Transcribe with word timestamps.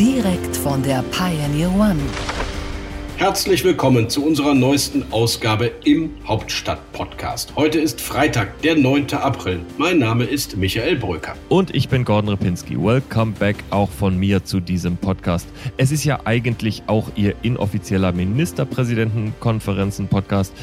Direkt 0.00 0.56
von 0.56 0.82
der 0.82 1.04
Pioneer 1.10 1.70
One. 1.74 2.00
Herzlich 3.18 3.62
willkommen 3.64 4.08
zu 4.08 4.24
unserer 4.24 4.54
neuesten 4.54 5.04
Ausgabe 5.12 5.72
im 5.84 6.12
Hauptstadt-Podcast. 6.26 7.54
Heute 7.54 7.80
ist 7.80 8.00
Freitag, 8.00 8.62
der 8.62 8.76
9. 8.76 9.12
April. 9.12 9.60
Mein 9.76 9.98
Name 9.98 10.24
ist 10.24 10.56
Michael 10.56 10.96
Bröker. 10.96 11.34
Und 11.50 11.74
ich 11.74 11.90
bin 11.90 12.06
Gordon 12.06 12.30
Ripinski. 12.30 12.82
Welcome 12.82 13.32
back 13.38 13.56
auch 13.68 13.90
von 13.90 14.16
mir 14.16 14.42
zu 14.42 14.60
diesem 14.60 14.96
Podcast. 14.96 15.46
Es 15.76 15.92
ist 15.92 16.04
ja 16.04 16.20
eigentlich 16.24 16.82
auch 16.86 17.10
Ihr 17.14 17.34
inoffizieller 17.42 18.12
Ministerpräsidentenkonferenzen-Podcast, 18.12 20.54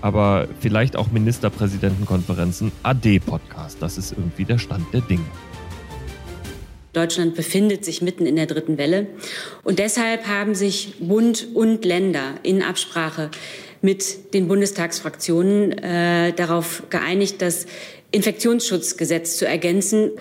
aber 0.00 0.48
vielleicht 0.60 0.96
auch 0.96 1.10
Ministerpräsidentenkonferenzen-AD-Podcast. 1.10 3.76
Das 3.78 3.98
ist 3.98 4.12
irgendwie 4.12 4.46
der 4.46 4.56
Stand 4.56 4.86
der 4.94 5.02
Dinge. 5.02 5.26
Deutschland 6.96 7.34
befindet 7.34 7.84
sich 7.84 8.00
mitten 8.00 8.26
in 8.26 8.36
der 8.36 8.46
dritten 8.46 8.78
Welle. 8.78 9.06
Und 9.64 9.78
deshalb 9.78 10.26
haben 10.26 10.54
sich 10.54 10.94
Bund 10.98 11.48
und 11.54 11.84
Länder 11.84 12.34
in 12.42 12.62
Absprache 12.62 13.30
mit 13.82 14.32
den 14.34 14.48
Bundestagsfraktionen 14.48 15.72
äh, 15.72 16.32
darauf 16.32 16.84
geeinigt, 16.88 17.42
das 17.42 17.66
Infektionsschutzgesetz 18.10 19.36
zu 19.36 19.46
ergänzen. 19.46 20.12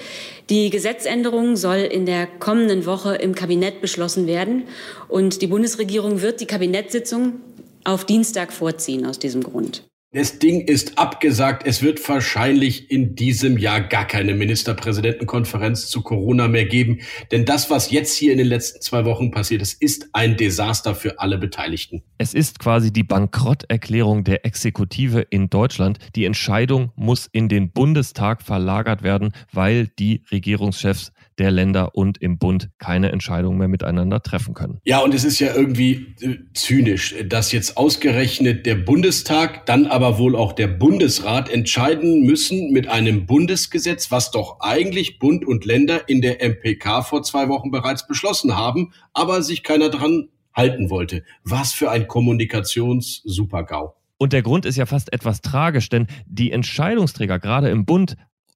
Die 0.49 0.69
Gesetzänderung 0.69 1.55
soll 1.55 1.77
in 1.77 2.05
der 2.05 2.27
kommenden 2.27 2.85
Woche 2.85 3.15
im 3.15 3.35
Kabinett 3.35 3.79
beschlossen 3.79 4.27
werden. 4.27 4.63
Und 5.07 5.41
die 5.41 5.47
Bundesregierung 5.47 6.21
wird 6.21 6.41
die 6.41 6.45
Kabinettssitzung 6.45 7.39
auf 7.85 8.05
Dienstag 8.05 8.51
vorziehen 8.51 9.05
aus 9.05 9.17
diesem 9.17 9.43
Grund. 9.43 9.83
Das 10.15 10.39
Ding 10.39 10.61
ist 10.61 10.97
abgesagt. 10.97 11.67
Es 11.67 11.83
wird 11.83 12.07
wahrscheinlich 12.07 12.89
in 12.89 13.17
diesem 13.17 13.57
Jahr 13.57 13.81
gar 13.81 14.07
keine 14.07 14.33
Ministerpräsidentenkonferenz 14.33 15.87
zu 15.87 16.03
Corona 16.03 16.47
mehr 16.47 16.63
geben. 16.63 16.99
Denn 17.33 17.43
das, 17.43 17.69
was 17.69 17.91
jetzt 17.91 18.15
hier 18.15 18.31
in 18.31 18.37
den 18.37 18.47
letzten 18.47 18.79
zwei 18.79 19.03
Wochen 19.03 19.29
passiert 19.31 19.61
ist, 19.61 19.81
ist 19.81 20.07
ein 20.13 20.37
Desaster 20.37 20.95
für 20.95 21.19
alle 21.19 21.37
Beteiligten. 21.37 22.01
Es 22.17 22.33
ist 22.33 22.59
quasi 22.59 22.93
die 22.93 23.03
Bankrotterklärung 23.03 24.23
der 24.23 24.45
Exekutive 24.45 25.19
in 25.19 25.49
Deutschland. 25.49 25.99
Die 26.15 26.23
Entscheidung 26.23 26.93
muss 26.95 27.27
in 27.29 27.49
den 27.49 27.71
Bundestag 27.71 28.41
verlagert 28.41 29.03
werden, 29.03 29.33
weil 29.51 29.87
die 29.99 30.23
Regierungschefs 30.31 31.11
der 31.37 31.51
Länder 31.51 31.95
und 31.95 32.21
im 32.21 32.37
Bund 32.37 32.69
keine 32.77 33.11
Entscheidungen 33.11 33.57
mehr 33.57 33.67
miteinander 33.67 34.21
treffen 34.21 34.53
können. 34.53 34.79
Ja, 34.83 34.99
und 34.99 35.13
es 35.13 35.23
ist 35.23 35.39
ja 35.39 35.53
irgendwie 35.53 36.15
äh, 36.21 36.37
zynisch, 36.53 37.15
dass 37.27 37.51
jetzt 37.51 37.77
ausgerechnet 37.77 38.65
der 38.65 38.75
Bundestag, 38.75 39.65
dann 39.65 39.85
aber 39.85 40.17
wohl 40.17 40.35
auch 40.35 40.53
der 40.53 40.67
Bundesrat 40.67 41.49
entscheiden 41.49 42.25
müssen 42.25 42.71
mit 42.71 42.87
einem 42.87 43.25
Bundesgesetz, 43.25 44.11
was 44.11 44.31
doch 44.31 44.59
eigentlich 44.59 45.19
Bund 45.19 45.45
und 45.45 45.65
Länder 45.65 46.07
in 46.07 46.21
der 46.21 46.43
MPK 46.43 47.01
vor 47.03 47.23
zwei 47.23 47.49
Wochen 47.49 47.71
bereits 47.71 48.07
beschlossen 48.07 48.55
haben, 48.55 48.93
aber 49.13 49.41
sich 49.41 49.63
keiner 49.63 49.89
dran 49.89 50.29
halten 50.53 50.89
wollte. 50.89 51.23
Was 51.43 51.73
für 51.73 51.91
ein 51.91 52.07
Kommunikations-Supergau. 52.07 53.95
Und 54.17 54.31
der 54.31 54.41
Grund 54.41 54.65
ist 54.65 54.77
ja 54.77 54.85
fast 54.85 55.11
etwas 55.11 55.41
tragisch, 55.41 55.89
denn 55.89 56.07
die 56.25 56.51
Entscheidungsträger, 56.51 57.39
gerade 57.39 57.69
im 57.69 57.85
Bund, 57.85 58.15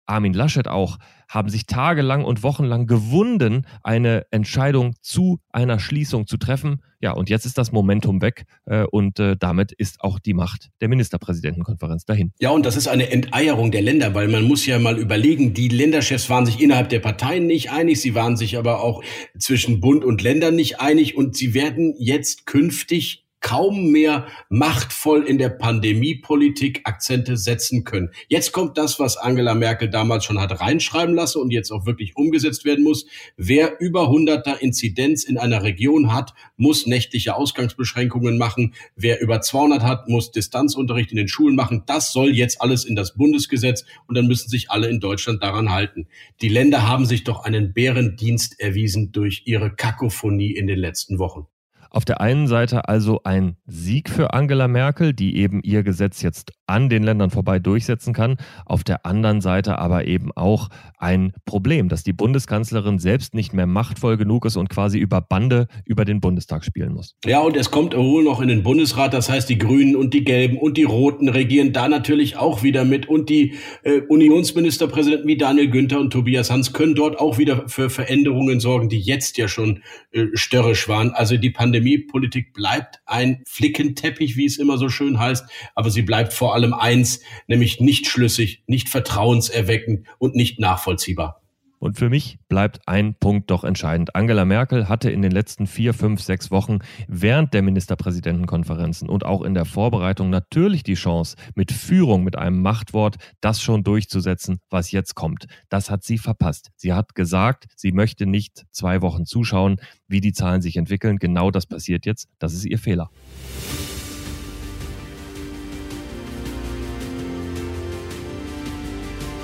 Armin 0.10 0.34
Laschet 0.34 0.68
auch, 0.68 0.98
haben 1.30 1.50
sich 1.50 1.68
tagelang 1.68 2.26
und 2.26 2.42
wochenlang 2.42 2.88
gewunden, 2.88 3.68
eine 3.84 4.26
Entscheidung 4.32 4.96
zu 5.02 5.40
einer 5.52 5.80
Schließung 5.80 6.26
zu 6.26 6.38
treffen. 6.38 6.82
Ja, 7.02 7.12
und 7.12 7.30
jetzt 7.30 7.46
ist 7.46 7.58
das 7.58 7.72
Momentum 7.72 8.22
weg 8.22 8.46
äh, 8.66 8.84
und 8.84 9.20
äh, 9.20 9.38
damit 9.40 9.72
ist 9.72 10.02
auch 10.02 10.20
die 10.20 10.34
Macht 10.34 10.70
der 10.82 10.90
Ministerpräsidentenkonferenz 10.90 12.06
dahin. 12.06 12.34
Ja, 12.40 12.50
und 12.50 12.66
das 12.66 12.76
ist 12.76 12.88
eine 12.88 13.12
Enteierung 13.12 13.72
der 13.72 13.84
Länder, 13.84 14.16
weil 14.16 14.28
man 14.28 14.44
muss 14.44 14.66
ja 14.66 14.80
mal 14.80 14.98
überlegen, 14.98 15.54
die 15.54 15.70
Länderchefs 15.70 16.30
waren 16.30 16.46
sich 16.46 16.60
innerhalb 16.60 16.90
der 16.90 17.00
Parteien 17.00 17.46
nicht 17.46 17.72
einig, 17.72 18.02
sie 18.02 18.16
waren 18.16 18.36
sich 18.36 18.58
aber 18.58 18.82
auch 18.82 19.04
zwischen 19.38 19.80
Bund 19.80 20.04
und 20.04 20.22
Ländern 20.24 20.56
nicht 20.56 20.82
einig 20.82 21.16
und 21.16 21.38
sie 21.38 21.54
werden 21.54 21.94
jetzt 21.98 22.48
künftig 22.48 23.29
kaum 23.42 23.92
mehr 23.92 24.28
machtvoll 24.50 25.24
in 25.24 25.38
der 25.38 25.50
Pandemiepolitik 25.50 26.82
Akzente 26.84 27.38
setzen 27.38 27.84
können. 27.84 28.10
Jetzt 28.28 28.52
kommt 28.52 28.78
das, 28.78 29.00
was 29.00 29.18
Angela 29.18 29.56
Merkel 29.56 29.90
damals 29.90 30.26
schon 30.26 30.40
hat 30.40 30.60
reinschreiben 30.60 31.16
lassen 31.16 31.42
und 31.42 31.52
jetzt 31.52 31.72
auch 31.72 31.86
wirklich 31.86 32.16
umgesetzt 32.16 32.66
werden 32.66 32.84
muss. 32.84 33.06
Wer 33.38 33.80
über 33.80 34.10
100er 34.10 34.58
Inzidenz 34.58 35.24
in 35.24 35.38
einer 35.38 35.64
Region 35.64 36.14
hat, 36.14 36.34
muss 36.58 36.86
nächtliche 36.86 37.36
Ausgangsbeschränkungen 37.36 38.38
machen. 38.38 38.74
Wer 38.96 39.22
über 39.22 39.42
200 39.42 39.84
hat, 39.84 40.10
muss 40.10 40.32
Distanzunterricht 40.32 41.12
in 41.12 41.18
den 41.18 41.28
Schulen 41.28 41.56
machen. 41.56 41.84
Das 41.86 42.12
soll 42.12 42.36
jetzt 42.36 42.62
alles 42.62 42.86
in 42.86 42.96
das 42.96 43.16
Bundesgesetz 43.16 43.86
und 44.08 44.16
dann 44.16 44.28
müssen 44.28 44.50
sich 44.50 44.70
alle 44.70 44.90
in 44.90 45.00
Deutschland 45.00 45.42
daran 45.44 45.72
halten. 45.72 46.08
Die 46.42 46.50
Länder 46.50 46.88
haben 46.88 47.06
sich 47.06 47.24
doch 47.24 47.44
einen 47.44 47.74
Bärendienst 47.74 48.60
erwiesen 48.60 49.12
durch 49.12 49.44
ihre 49.46 49.74
Kakophonie 49.74 50.52
in 50.56 50.68
den 50.68 50.80
letzten 50.80 51.20
Wochen. 51.20 51.48
Auf 51.92 52.06
der 52.06 52.22
einen 52.22 52.48
Seite 52.48 52.88
also 52.88 53.22
ein 53.24 53.58
Sieg 53.66 54.10
für 54.10 54.34
Angela 54.34 54.68
Merkel, 54.68 55.14
die 55.14 55.38
eben 55.38 55.62
ihr 55.64 55.84
Gesetz 55.84 56.22
jetzt 56.22 56.52
an 56.68 56.88
den 56.88 57.04
Ländern 57.04 57.32
vorbei 57.32 57.60
durchsetzen 57.60 58.14
kann. 58.14 58.38
Auf 58.66 58.84
der 58.84 59.06
anderen 59.06 59.42
Seite 59.42 59.80
aber 59.80 60.06
eben 60.06 60.32
auch 60.36 60.70
ein 61.00 61.34
Problem, 61.46 61.90
dass 61.90 62.04
die 62.04 62.14
Bundeskanzlerin 62.14 63.00
selbst 63.00 63.34
nicht 63.34 63.54
mehr 63.54 63.66
machtvoll 63.66 64.18
genug 64.18 64.46
ist 64.46 64.56
und 64.56 64.70
quasi 64.70 65.00
über 65.00 65.22
Bande 65.22 65.68
über 65.86 66.06
den 66.06 66.22
Bundestag 66.22 66.64
spielen 66.64 66.94
muss. 66.94 67.16
Ja, 67.26 67.40
und 67.40 67.58
es 67.58 67.72
kommt 67.72 67.96
wohl 67.96 68.24
noch 68.24 68.40
in 68.40 68.50
den 68.50 68.62
Bundesrat. 68.62 69.14
Das 69.14 69.30
heißt, 69.30 69.50
die 69.50 69.58
Grünen 69.58 69.96
und 69.96 70.14
die 70.14 70.24
Gelben 70.24 70.58
und 70.58 70.78
die 70.78 70.84
Roten 70.84 71.28
regieren 71.28 71.74
da 71.74 71.90
natürlich 71.90 72.38
auch 72.38 72.62
wieder 72.62 72.86
mit. 72.86 73.10
Und 73.10 73.30
die 73.30 73.56
äh, 73.84 74.02
Unionsministerpräsidenten 74.02 75.28
wie 75.28 75.38
Daniel 75.38 75.70
Günther 75.70 76.00
und 76.00 76.12
Tobias 76.12 76.52
Hans 76.52 76.74
können 76.74 76.94
dort 76.94 77.18
auch 77.20 77.40
wieder 77.40 77.68
für 77.68 77.90
Veränderungen 77.90 78.60
sorgen, 78.60 78.90
die 78.90 79.00
jetzt 79.00 79.38
ja 79.38 79.48
schon 79.48 79.82
äh, 80.12 80.28
störrisch 80.34 80.88
waren. 80.88 81.12
Also 81.12 81.38
die 81.38 81.50
Pandemiepolitik 81.80 82.54
bleibt 82.54 83.00
ein 83.06 83.44
Flickenteppich, 83.48 84.36
wie 84.36 84.46
es 84.46 84.58
immer 84.58 84.78
so 84.78 84.90
schön 84.90 85.20
heißt, 85.20 85.46
aber 85.76 85.90
sie 85.90 86.02
bleibt 86.02 86.34
vor 86.34 86.54
allem 86.54 86.74
eins, 86.74 87.22
nämlich 87.48 87.80
nicht 87.80 88.08
schlüssig, 88.08 88.64
nicht 88.68 88.90
vertrauenserweckend 88.90 90.06
und 90.18 90.36
nicht 90.36 90.60
nachvollziehbar. 90.60 91.42
Und 91.80 91.98
für 91.98 92.10
mich 92.10 92.38
bleibt 92.50 92.88
ein 92.88 93.16
Punkt 93.16 93.50
doch 93.50 93.64
entscheidend. 93.64 94.16
Angela 94.16 94.46
Merkel 94.46 94.90
hatte 94.90 95.10
in 95.10 95.22
den 95.22 95.32
letzten 95.32 95.66
vier, 95.66 95.94
fünf, 95.94 96.22
sechs 96.22 96.52
Wochen 96.52 96.80
während 97.08 97.54
der 97.54 97.62
Ministerpräsidentenkonferenzen 97.62 99.10
und 99.10 99.26
auch 99.26 99.42
in 99.42 99.54
der 99.54 99.66
Vorbereitung 99.66 100.30
natürlich 100.30 100.84
die 100.84 100.96
Chance, 100.96 101.38
mit 101.56 101.72
Führung, 101.72 102.24
mit 102.24 102.38
einem 102.38 102.62
Machtwort, 102.62 103.16
das 103.40 103.62
schon 103.62 103.84
durchzusetzen, 103.84 104.60
was 104.70 104.92
jetzt 104.92 105.16
kommt. 105.16 105.48
Das 105.70 105.90
hat 105.90 106.04
sie 106.04 106.18
verpasst. 106.18 106.72
Sie 106.76 106.94
hat 106.94 107.16
gesagt, 107.16 107.68
sie 107.76 107.94
möchte 107.94 108.26
nicht 108.26 108.66
zwei 108.72 109.02
Wochen 109.02 109.26
zuschauen, 109.26 109.78
wie 110.08 110.22
die 110.22 110.34
Zahlen 110.34 110.62
sich 110.62 110.76
entwickeln. 110.76 111.18
Genau 111.18 111.50
das 111.50 111.66
passiert 111.66 112.06
jetzt. 112.06 112.28
Das 112.40 112.54
ist 112.54 112.66
ihr 112.66 112.80
Fehler. 112.80 113.10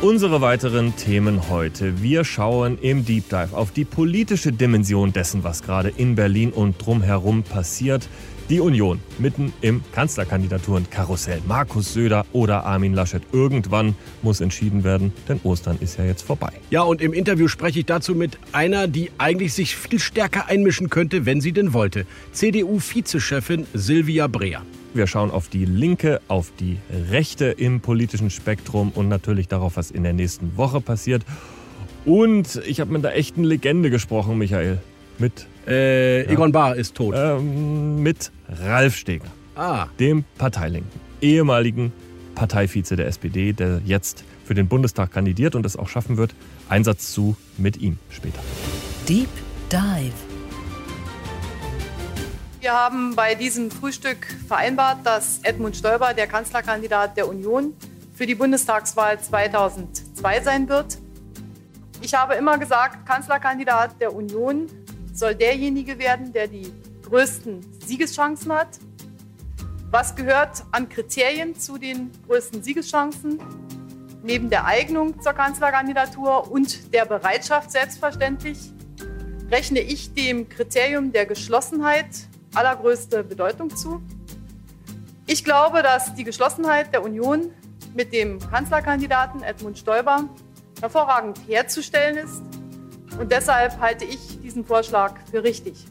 Unsere 0.05 0.39
weiteren 0.39 0.95
Themen 0.95 1.49
heute. 1.49 2.03
Wir 2.03 2.25
schauen 2.25 2.77
im 2.79 3.05
Deep 3.05 3.27
Dive 3.27 3.57
auf 3.57 3.71
die 3.71 3.85
politische 3.85 4.51
Dimension 4.51 5.11
dessen, 5.11 5.43
was 5.43 5.63
gerade 5.63 5.89
in 5.89 6.13
Berlin 6.13 6.51
und 6.51 6.75
drumherum 6.77 7.41
passiert. 7.41 8.07
Die 8.51 8.59
Union 8.59 8.99
mitten 9.17 9.51
im 9.61 9.81
Kanzlerkandidaturenkarussell. 9.93 11.41
Markus 11.47 11.91
Söder 11.93 12.23
oder 12.33 12.65
Armin 12.65 12.93
Laschet. 12.93 13.23
Irgendwann 13.31 13.95
muss 14.21 14.41
entschieden 14.41 14.83
werden, 14.83 15.11
denn 15.27 15.39
Ostern 15.43 15.79
ist 15.81 15.97
ja 15.97 16.05
jetzt 16.05 16.21
vorbei. 16.21 16.51
Ja, 16.69 16.83
und 16.83 17.01
im 17.01 17.11
Interview 17.11 17.47
spreche 17.47 17.79
ich 17.79 17.87
dazu 17.87 18.13
mit 18.13 18.37
einer, 18.51 18.87
die 18.87 19.09
eigentlich 19.17 19.53
sich 19.53 19.75
viel 19.75 19.97
stärker 19.97 20.45
einmischen 20.45 20.91
könnte, 20.91 21.25
wenn 21.25 21.41
sie 21.41 21.51
denn 21.51 21.73
wollte. 21.73 22.05
CDU-Vizechefin 22.31 23.65
Silvia 23.73 24.27
Breer. 24.27 24.61
Wir 24.95 25.07
schauen 25.07 25.29
auf 25.29 25.49
die 25.49 25.65
Linke, 25.65 26.21
auf 26.29 26.53
die 26.57 26.77
Rechte 27.11 27.47
im 27.47 27.81
politischen 27.81 28.29
Spektrum 28.29 28.93
und 28.95 29.09
natürlich 29.09 29.49
darauf, 29.49 29.75
was 29.75 29.91
in 29.91 30.03
der 30.03 30.13
nächsten 30.13 30.55
Woche 30.55 30.79
passiert. 30.79 31.23
Und 32.05 32.61
ich 32.65 32.79
habe 32.79 32.93
mit 32.93 33.05
einer 33.05 33.13
echten 33.13 33.43
Legende 33.43 33.89
gesprochen, 33.89 34.37
Michael. 34.37 34.79
Mit 35.17 35.47
äh, 35.67 36.23
Egon 36.31 36.49
ja, 36.49 36.53
Bahr 36.53 36.75
ist 36.77 36.95
tot. 36.95 37.13
Ähm, 37.17 38.01
mit 38.01 38.31
Ralf 38.47 38.95
Steger. 38.95 39.25
Ah. 39.55 39.87
Dem 39.99 40.23
Parteilinken. 40.37 41.01
Ehemaligen 41.21 41.91
Parteivize 42.33 42.95
der 42.95 43.07
SPD, 43.07 43.51
der 43.51 43.81
jetzt 43.85 44.23
für 44.45 44.53
den 44.53 44.69
Bundestag 44.69 45.11
kandidiert 45.11 45.55
und 45.55 45.65
es 45.65 45.75
auch 45.75 45.89
schaffen 45.89 46.15
wird. 46.15 46.33
Einsatz 46.69 47.11
zu 47.11 47.35
mit 47.57 47.81
ihm 47.81 47.97
später. 48.09 48.39
Deep 49.09 49.27
Dive. 49.69 50.24
Wir 52.65 52.73
haben 52.73 53.15
bei 53.15 53.35
diesem 53.35 53.69
Frühstück 53.69 54.25
vereinbart, 54.47 55.05
dass 55.05 55.39
Edmund 55.43 55.75
Stoiber 55.77 56.15
der 56.15 56.25
Kanzlerkandidat 56.25 57.15
der 57.15 57.27
Union 57.27 57.75
für 58.15 58.25
die 58.25 58.33
Bundestagswahl 58.33 59.19
2002 59.19 60.41
sein 60.41 60.67
wird. 60.67 60.97
Ich 62.01 62.15
habe 62.15 62.33
immer 62.33 62.57
gesagt, 62.57 63.05
Kanzlerkandidat 63.05 64.01
der 64.01 64.15
Union 64.15 64.65
soll 65.13 65.35
derjenige 65.35 65.99
werden, 65.99 66.33
der 66.33 66.47
die 66.47 66.73
größten 67.03 67.63
Siegeschancen 67.85 68.51
hat. 68.51 68.79
Was 69.91 70.15
gehört 70.15 70.63
an 70.71 70.89
Kriterien 70.89 71.53
zu 71.53 71.77
den 71.77 72.09
größten 72.25 72.63
Siegeschancen? 72.63 73.37
Neben 74.23 74.49
der 74.49 74.65
Eignung 74.65 75.21
zur 75.21 75.33
Kanzlerkandidatur 75.33 76.49
und 76.51 76.91
der 76.95 77.05
Bereitschaft 77.05 77.69
selbstverständlich 77.69 78.57
rechne 79.51 79.81
ich 79.81 80.15
dem 80.15 80.49
Kriterium 80.49 81.11
der 81.11 81.27
Geschlossenheit 81.27 82.07
allergrößte 82.55 83.23
Bedeutung 83.23 83.75
zu. 83.75 84.01
Ich 85.27 85.43
glaube, 85.43 85.81
dass 85.81 86.13
die 86.15 86.23
Geschlossenheit 86.23 86.93
der 86.93 87.03
Union 87.03 87.51
mit 87.95 88.13
dem 88.13 88.39
Kanzlerkandidaten 88.39 89.43
Edmund 89.43 89.77
Stoiber 89.77 90.29
hervorragend 90.81 91.39
herzustellen 91.47 92.17
ist. 92.17 92.41
Und 93.19 93.31
deshalb 93.31 93.79
halte 93.79 94.05
ich 94.05 94.41
diesen 94.41 94.65
Vorschlag 94.65 95.15
für 95.31 95.43
richtig. 95.43 95.85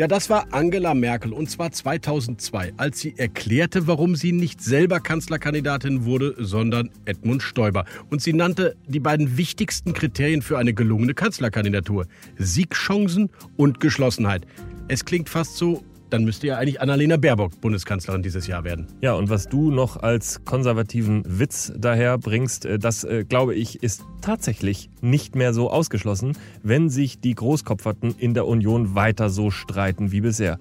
Ja, 0.00 0.08
das 0.08 0.30
war 0.30 0.46
Angela 0.50 0.94
Merkel 0.94 1.34
und 1.34 1.50
zwar 1.50 1.72
2002, 1.72 2.72
als 2.78 3.00
sie 3.00 3.18
erklärte, 3.18 3.86
warum 3.86 4.16
sie 4.16 4.32
nicht 4.32 4.62
selber 4.62 4.98
Kanzlerkandidatin 4.98 6.06
wurde, 6.06 6.34
sondern 6.38 6.88
Edmund 7.04 7.42
Stoiber. 7.42 7.84
Und 8.08 8.22
sie 8.22 8.32
nannte 8.32 8.76
die 8.86 8.98
beiden 8.98 9.36
wichtigsten 9.36 9.92
Kriterien 9.92 10.40
für 10.40 10.56
eine 10.56 10.72
gelungene 10.72 11.12
Kanzlerkandidatur: 11.12 12.06
Siegchancen 12.38 13.28
und 13.58 13.80
Geschlossenheit. 13.80 14.46
Es 14.92 15.04
klingt 15.04 15.28
fast 15.28 15.56
so, 15.56 15.84
dann 16.10 16.24
müsste 16.24 16.48
ja 16.48 16.58
eigentlich 16.58 16.80
Annalena 16.80 17.16
Baerbock 17.16 17.60
Bundeskanzlerin 17.60 18.24
dieses 18.24 18.48
Jahr 18.48 18.64
werden. 18.64 18.88
Ja, 19.00 19.12
und 19.12 19.30
was 19.30 19.46
du 19.46 19.70
noch 19.70 20.02
als 20.02 20.44
konservativen 20.44 21.22
Witz 21.24 21.72
daher 21.78 22.18
bringst, 22.18 22.64
äh, 22.64 22.76
das 22.76 23.04
äh, 23.04 23.24
glaube 23.24 23.54
ich, 23.54 23.84
ist 23.84 24.02
tatsächlich 24.20 24.90
nicht 25.00 25.36
mehr 25.36 25.54
so 25.54 25.70
ausgeschlossen, 25.70 26.36
wenn 26.64 26.90
sich 26.90 27.20
die 27.20 27.36
Großkopferten 27.36 28.16
in 28.18 28.34
der 28.34 28.48
Union 28.48 28.96
weiter 28.96 29.30
so 29.30 29.52
streiten 29.52 30.10
wie 30.10 30.22
bisher. 30.22 30.58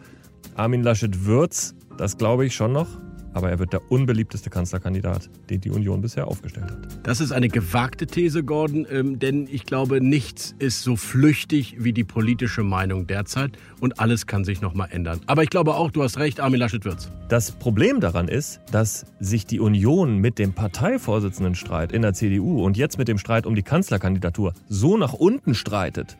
Armin 0.53 0.83
Laschet 0.83 1.25
wird's, 1.25 1.73
das 1.97 2.19
glaube 2.19 2.45
ich 2.45 2.53
schon 2.53 2.71
noch 2.71 3.08
aber 3.33 3.49
er 3.49 3.59
wird 3.59 3.73
der 3.73 3.91
unbeliebteste 3.91 4.49
Kanzlerkandidat, 4.49 5.29
den 5.49 5.61
die 5.61 5.69
Union 5.69 6.01
bisher 6.01 6.27
aufgestellt 6.27 6.71
hat. 6.71 6.99
Das 7.03 7.21
ist 7.21 7.31
eine 7.31 7.49
gewagte 7.49 8.07
These, 8.07 8.43
Gordon, 8.43 8.87
ähm, 8.91 9.19
denn 9.19 9.47
ich 9.51 9.65
glaube, 9.65 10.01
nichts 10.01 10.55
ist 10.59 10.81
so 10.81 10.95
flüchtig 10.95 11.75
wie 11.79 11.93
die 11.93 12.03
politische 12.03 12.63
Meinung 12.63 13.07
derzeit 13.07 13.51
und 13.79 13.99
alles 13.99 14.27
kann 14.27 14.43
sich 14.43 14.61
noch 14.61 14.73
mal 14.73 14.85
ändern. 14.85 15.19
Aber 15.25 15.43
ich 15.43 15.49
glaube 15.49 15.75
auch, 15.75 15.91
du 15.91 16.03
hast 16.03 16.17
recht, 16.17 16.39
Armin 16.39 16.59
Laschet 16.59 16.85
wird's. 16.85 17.09
Das 17.29 17.51
Problem 17.51 17.99
daran 17.99 18.27
ist, 18.27 18.59
dass 18.71 19.05
sich 19.19 19.45
die 19.45 19.59
Union 19.59 20.17
mit 20.17 20.39
dem 20.39 20.53
Parteivorsitzendenstreit 20.53 21.91
in 21.91 22.01
der 22.01 22.13
CDU 22.13 22.63
und 22.63 22.77
jetzt 22.77 22.97
mit 22.97 23.07
dem 23.07 23.17
Streit 23.17 23.45
um 23.45 23.55
die 23.55 23.63
Kanzlerkandidatur 23.63 24.53
so 24.67 24.97
nach 24.97 25.13
unten 25.13 25.53
streitet, 25.53 26.17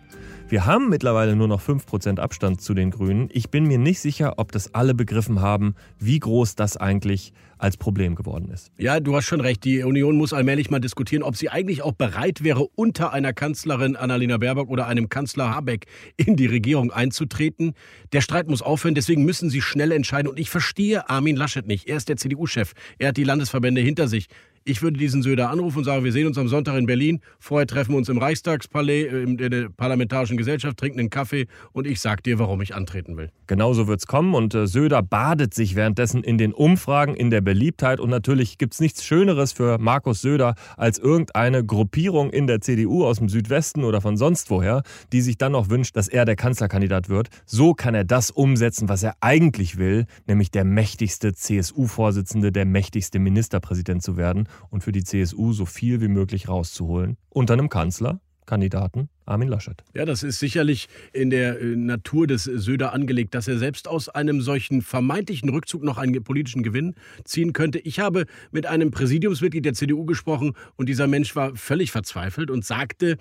wir 0.49 0.65
haben 0.65 0.89
mittlerweile 0.89 1.35
nur 1.35 1.47
noch 1.47 1.61
5% 1.61 2.19
Abstand 2.19 2.61
zu 2.61 2.73
den 2.73 2.89
Grünen. 2.89 3.29
Ich 3.31 3.49
bin 3.51 3.65
mir 3.65 3.77
nicht 3.77 3.99
sicher, 3.99 4.33
ob 4.37 4.51
das 4.51 4.73
alle 4.73 4.95
begriffen 4.95 5.41
haben, 5.41 5.75
wie 5.99 6.19
groß 6.19 6.55
das 6.55 6.75
eigentlich 6.75 7.33
als 7.59 7.77
Problem 7.77 8.15
geworden 8.15 8.49
ist. 8.51 8.71
Ja, 8.77 8.99
du 8.99 9.15
hast 9.15 9.25
schon 9.25 9.41
recht. 9.41 9.63
Die 9.65 9.83
Union 9.83 10.15
muss 10.15 10.33
allmählich 10.33 10.69
mal 10.69 10.79
diskutieren, 10.79 11.23
ob 11.23 11.35
sie 11.35 11.49
eigentlich 11.49 11.81
auch 11.81 11.91
bereit 11.91 12.43
wäre, 12.43 12.65
unter 12.75 13.11
einer 13.11 13.33
Kanzlerin 13.33 13.95
Annalena 13.95 14.37
Baerbock 14.37 14.69
oder 14.69 14.87
einem 14.87 15.09
Kanzler 15.09 15.53
Habeck 15.53 15.85
in 16.15 16.35
die 16.35 16.45
Regierung 16.45 16.91
einzutreten. 16.91 17.73
Der 18.13 18.21
Streit 18.21 18.47
muss 18.47 18.61
aufhören, 18.61 18.95
deswegen 18.95 19.25
müssen 19.25 19.49
sie 19.49 19.61
schnell 19.61 19.91
entscheiden. 19.91 20.29
Und 20.29 20.39
ich 20.39 20.49
verstehe 20.49 21.09
Armin 21.09 21.35
Laschet 21.35 21.67
nicht. 21.67 21.87
Er 21.87 21.97
ist 21.97 22.09
der 22.09 22.17
CDU-Chef. 22.17 22.71
Er 22.97 23.09
hat 23.09 23.17
die 23.17 23.25
Landesverbände 23.25 23.81
hinter 23.81 24.07
sich. 24.07 24.27
Ich 24.65 24.81
würde 24.81 24.97
diesen 24.97 25.21
Söder 25.21 25.49
anrufen 25.49 25.79
und 25.79 25.83
sagen, 25.83 26.03
wir 26.03 26.11
sehen 26.11 26.27
uns 26.27 26.37
am 26.37 26.47
Sonntag 26.47 26.77
in 26.77 26.85
Berlin. 26.85 27.21
Vorher 27.39 27.65
treffen 27.65 27.91
wir 27.91 27.97
uns 27.97 28.09
im 28.09 28.17
Reichstagspalais, 28.17 29.05
äh, 29.05 29.23
in 29.23 29.37
der 29.37 29.69
Parlamentarischen 29.69 30.37
Gesellschaft, 30.37 30.77
trinken 30.77 30.99
einen 30.99 31.09
Kaffee 31.09 31.47
und 31.71 31.87
ich 31.87 31.99
sag 32.01 32.23
dir, 32.23 32.39
warum 32.39 32.61
ich 32.61 32.75
antreten 32.75 33.17
will. 33.17 33.29
Genauso 33.47 33.87
wird 33.87 33.99
es 33.99 34.07
kommen 34.07 34.35
und 34.35 34.53
äh, 34.53 34.67
Söder 34.67 35.01
badet 35.01 35.53
sich 35.53 35.75
währenddessen 35.75 36.23
in 36.23 36.37
den 36.37 36.53
Umfragen, 36.53 37.15
in 37.15 37.29
der 37.29 37.41
Beliebtheit 37.41 37.99
und 37.99 38.09
natürlich 38.09 38.57
gibt 38.57 38.73
es 38.73 38.79
nichts 38.79 39.03
Schöneres 39.03 39.53
für 39.53 39.77
Markus 39.77 40.21
Söder 40.21 40.55
als 40.77 40.99
irgendeine 40.99 41.65
Gruppierung 41.65 42.29
in 42.29 42.47
der 42.47 42.61
CDU 42.61 43.05
aus 43.05 43.19
dem 43.19 43.29
Südwesten 43.29 43.83
oder 43.83 44.01
von 44.01 44.17
sonst 44.17 44.49
woher, 44.49 44.83
die 45.13 45.21
sich 45.21 45.37
dann 45.37 45.53
noch 45.53 45.69
wünscht, 45.69 45.95
dass 45.95 46.07
er 46.07 46.25
der 46.25 46.35
Kanzlerkandidat 46.35 47.09
wird. 47.09 47.29
So 47.45 47.73
kann 47.73 47.95
er 47.95 48.03
das 48.03 48.29
umsetzen, 48.29 48.89
was 48.89 49.03
er 49.03 49.13
eigentlich 49.21 49.77
will, 49.77 50.05
nämlich 50.27 50.51
der 50.51 50.65
mächtigste 50.65 51.33
CSU-Vorsitzende, 51.33 52.51
der 52.51 52.65
mächtigste 52.65 53.19
Ministerpräsident 53.19 54.03
zu 54.03 54.17
werden 54.17 54.48
und 54.69 54.83
für 54.83 54.91
die 54.91 55.03
CSU 55.03 55.53
so 55.53 55.65
viel 55.65 56.01
wie 56.01 56.07
möglich 56.07 56.47
rauszuholen. 56.47 57.17
Unter 57.29 57.53
einem 57.53 57.69
Kanzler, 57.69 58.19
Kandidaten 58.45 59.09
Armin 59.29 59.47
Laschet. 59.47 59.83
Ja, 59.93 60.05
das 60.05 60.23
ist 60.23 60.39
sicherlich 60.39 60.87
in 61.13 61.29
der 61.29 61.61
äh, 61.61 61.75
Natur 61.75 62.25
des 62.25 62.43
Söder 62.45 62.93
angelegt, 62.93 63.35
dass 63.35 63.47
er 63.47 63.59
selbst 63.59 63.87
aus 63.87 64.09
einem 64.09 64.41
solchen 64.41 64.81
vermeintlichen 64.81 65.49
Rückzug 65.49 65.83
noch 65.83 65.99
einen 65.99 66.23
politischen 66.23 66.63
Gewinn 66.63 66.95
ziehen 67.23 67.53
könnte. 67.53 67.77
Ich 67.79 67.99
habe 67.99 68.25
mit 68.51 68.65
einem 68.65 68.89
Präsidiumsmitglied 68.89 69.65
der 69.65 69.73
CDU 69.73 70.05
gesprochen 70.05 70.53
und 70.75 70.89
dieser 70.89 71.07
Mensch 71.07 71.35
war 71.35 71.55
völlig 71.55 71.91
verzweifelt 71.91 72.49
und 72.49 72.65
sagte, 72.65 73.17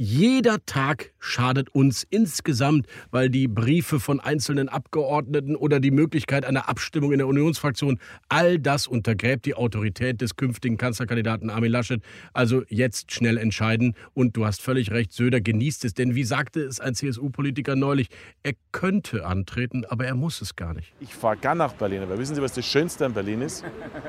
jeder 0.00 0.64
Tag 0.64 1.10
schadet 1.18 1.70
uns 1.74 2.06
insgesamt, 2.08 2.86
weil 3.10 3.30
die 3.30 3.48
Briefe 3.48 3.98
von 3.98 4.20
einzelnen 4.20 4.68
Abgeordneten 4.68 5.56
oder 5.56 5.80
die 5.80 5.90
Möglichkeit 5.90 6.44
einer 6.44 6.68
Abstimmung 6.68 7.10
in 7.10 7.18
der 7.18 7.26
Unionsfraktion, 7.26 7.98
all 8.28 8.60
das 8.60 8.86
untergräbt 8.86 9.44
die 9.44 9.56
Autorität 9.56 10.20
des 10.20 10.36
künftigen 10.36 10.76
Kanzlerkandidaten 10.76 11.50
Armin 11.50 11.72
Laschet. 11.72 12.00
Also 12.32 12.62
jetzt 12.68 13.10
schnell 13.10 13.38
entscheiden. 13.38 13.96
Und 14.14 14.36
du 14.36 14.46
hast 14.46 14.62
völlig 14.62 14.92
recht, 14.92 15.12
Söder 15.12 15.40
genießt 15.40 15.84
es. 15.84 15.94
Denn 15.94 16.14
wie 16.14 16.22
sagte 16.22 16.60
es 16.60 16.78
ein 16.78 16.94
CSU-Politiker 16.94 17.74
neulich, 17.74 18.06
er 18.44 18.52
könnte 18.70 19.26
antreten, 19.26 19.84
aber 19.84 20.06
er 20.06 20.14
muss 20.14 20.40
es 20.40 20.54
gar 20.54 20.74
nicht. 20.74 20.92
Ich 21.00 21.12
fahre 21.12 21.38
gar 21.38 21.56
nach 21.56 21.72
Berlin. 21.72 22.02
Aber 22.02 22.16
wissen 22.20 22.36
Sie, 22.36 22.42
was 22.42 22.52
das 22.52 22.64
Schönste 22.64 23.04
an 23.04 23.14
Berlin 23.14 23.42
ist? 23.42 23.64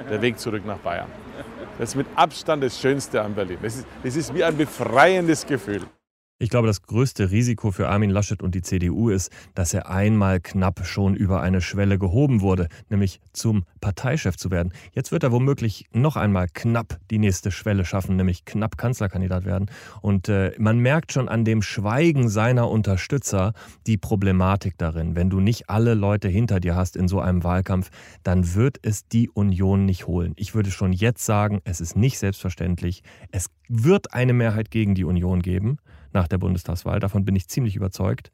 Der 0.07 0.21
Weg 0.21 0.37
zurück 0.37 0.63
nach 0.67 0.77
Bayern. 0.77 1.09
Das 1.79 1.91
ist 1.91 1.95
mit 1.95 2.07
Abstand 2.15 2.61
das 2.61 2.77
Schönste 2.77 3.21
an 3.21 3.33
Berlin. 3.33 3.57
Das 3.61 3.77
ist, 3.77 3.87
das 4.03 4.15
ist 4.17 4.33
wie 4.35 4.43
ein 4.43 4.55
befreiendes 4.55 5.47
Gefühl. 5.47 5.78
Ich 6.41 6.49
glaube, 6.49 6.67
das 6.67 6.83
größte 6.83 7.31
Risiko 7.31 7.71
für 7.71 7.89
Armin 7.89 8.11
Laschet 8.11 8.41
und 8.41 8.55
die 8.55 8.61
CDU 8.61 9.09
ist, 9.09 9.29
dass 9.55 9.73
er 9.73 9.89
einmal 9.89 10.39
knapp 10.39 10.85
schon 10.85 11.13
über 11.13 11.41
eine 11.41 11.59
Schwelle 11.59 11.99
gehoben 11.99 12.39
wurde, 12.39 12.69
nämlich 12.87 13.19
zum 13.33 13.65
Parteichef 13.81 14.37
zu 14.37 14.49
werden. 14.49 14.71
Jetzt 14.93 15.11
wird 15.11 15.23
er 15.23 15.33
womöglich 15.33 15.87
noch 15.91 16.15
einmal 16.15 16.47
knapp 16.47 16.97
die 17.11 17.19
nächste 17.19 17.51
Schwelle 17.51 17.83
schaffen, 17.83 18.15
nämlich 18.15 18.45
knapp 18.45 18.77
Kanzlerkandidat 18.77 19.43
werden. 19.43 19.69
Und 19.99 20.29
äh, 20.29 20.53
man 20.57 20.79
merkt 20.79 21.11
schon 21.11 21.27
an 21.27 21.43
dem 21.43 21.61
Schweigen 21.61 22.29
seiner 22.29 22.69
Unterstützer 22.69 23.51
die 23.85 23.97
Problematik 23.97 24.77
darin. 24.77 25.17
Wenn 25.17 25.29
du 25.29 25.41
nicht 25.41 25.69
alle 25.69 25.93
Leute 25.93 26.29
hinter 26.29 26.61
dir 26.61 26.73
hast 26.73 26.95
in 26.95 27.09
so 27.09 27.19
einem 27.19 27.43
Wahlkampf, 27.43 27.89
dann 28.23 28.55
wird 28.55 28.77
es 28.81 29.05
die 29.09 29.27
Union 29.29 29.83
nicht 29.83 30.07
holen. 30.07 30.35
Ich 30.37 30.55
würde 30.55 30.71
schon 30.71 30.93
jetzt 30.93 31.25
sagen, 31.25 31.59
es 31.65 31.81
ist 31.81 31.97
nicht 31.97 32.17
selbstverständlich. 32.17 33.03
Es 33.29 33.47
wird 33.67 34.13
eine 34.13 34.31
Mehrheit 34.31 34.71
gegen 34.71 34.95
die 34.95 35.03
Union 35.03 35.41
geben 35.41 35.79
nach 36.13 36.27
der 36.27 36.37
Bundestagswahl. 36.37 36.99
Davon 36.99 37.25
bin 37.25 37.35
ich 37.35 37.47
ziemlich 37.47 37.75
überzeugt. 37.75 38.31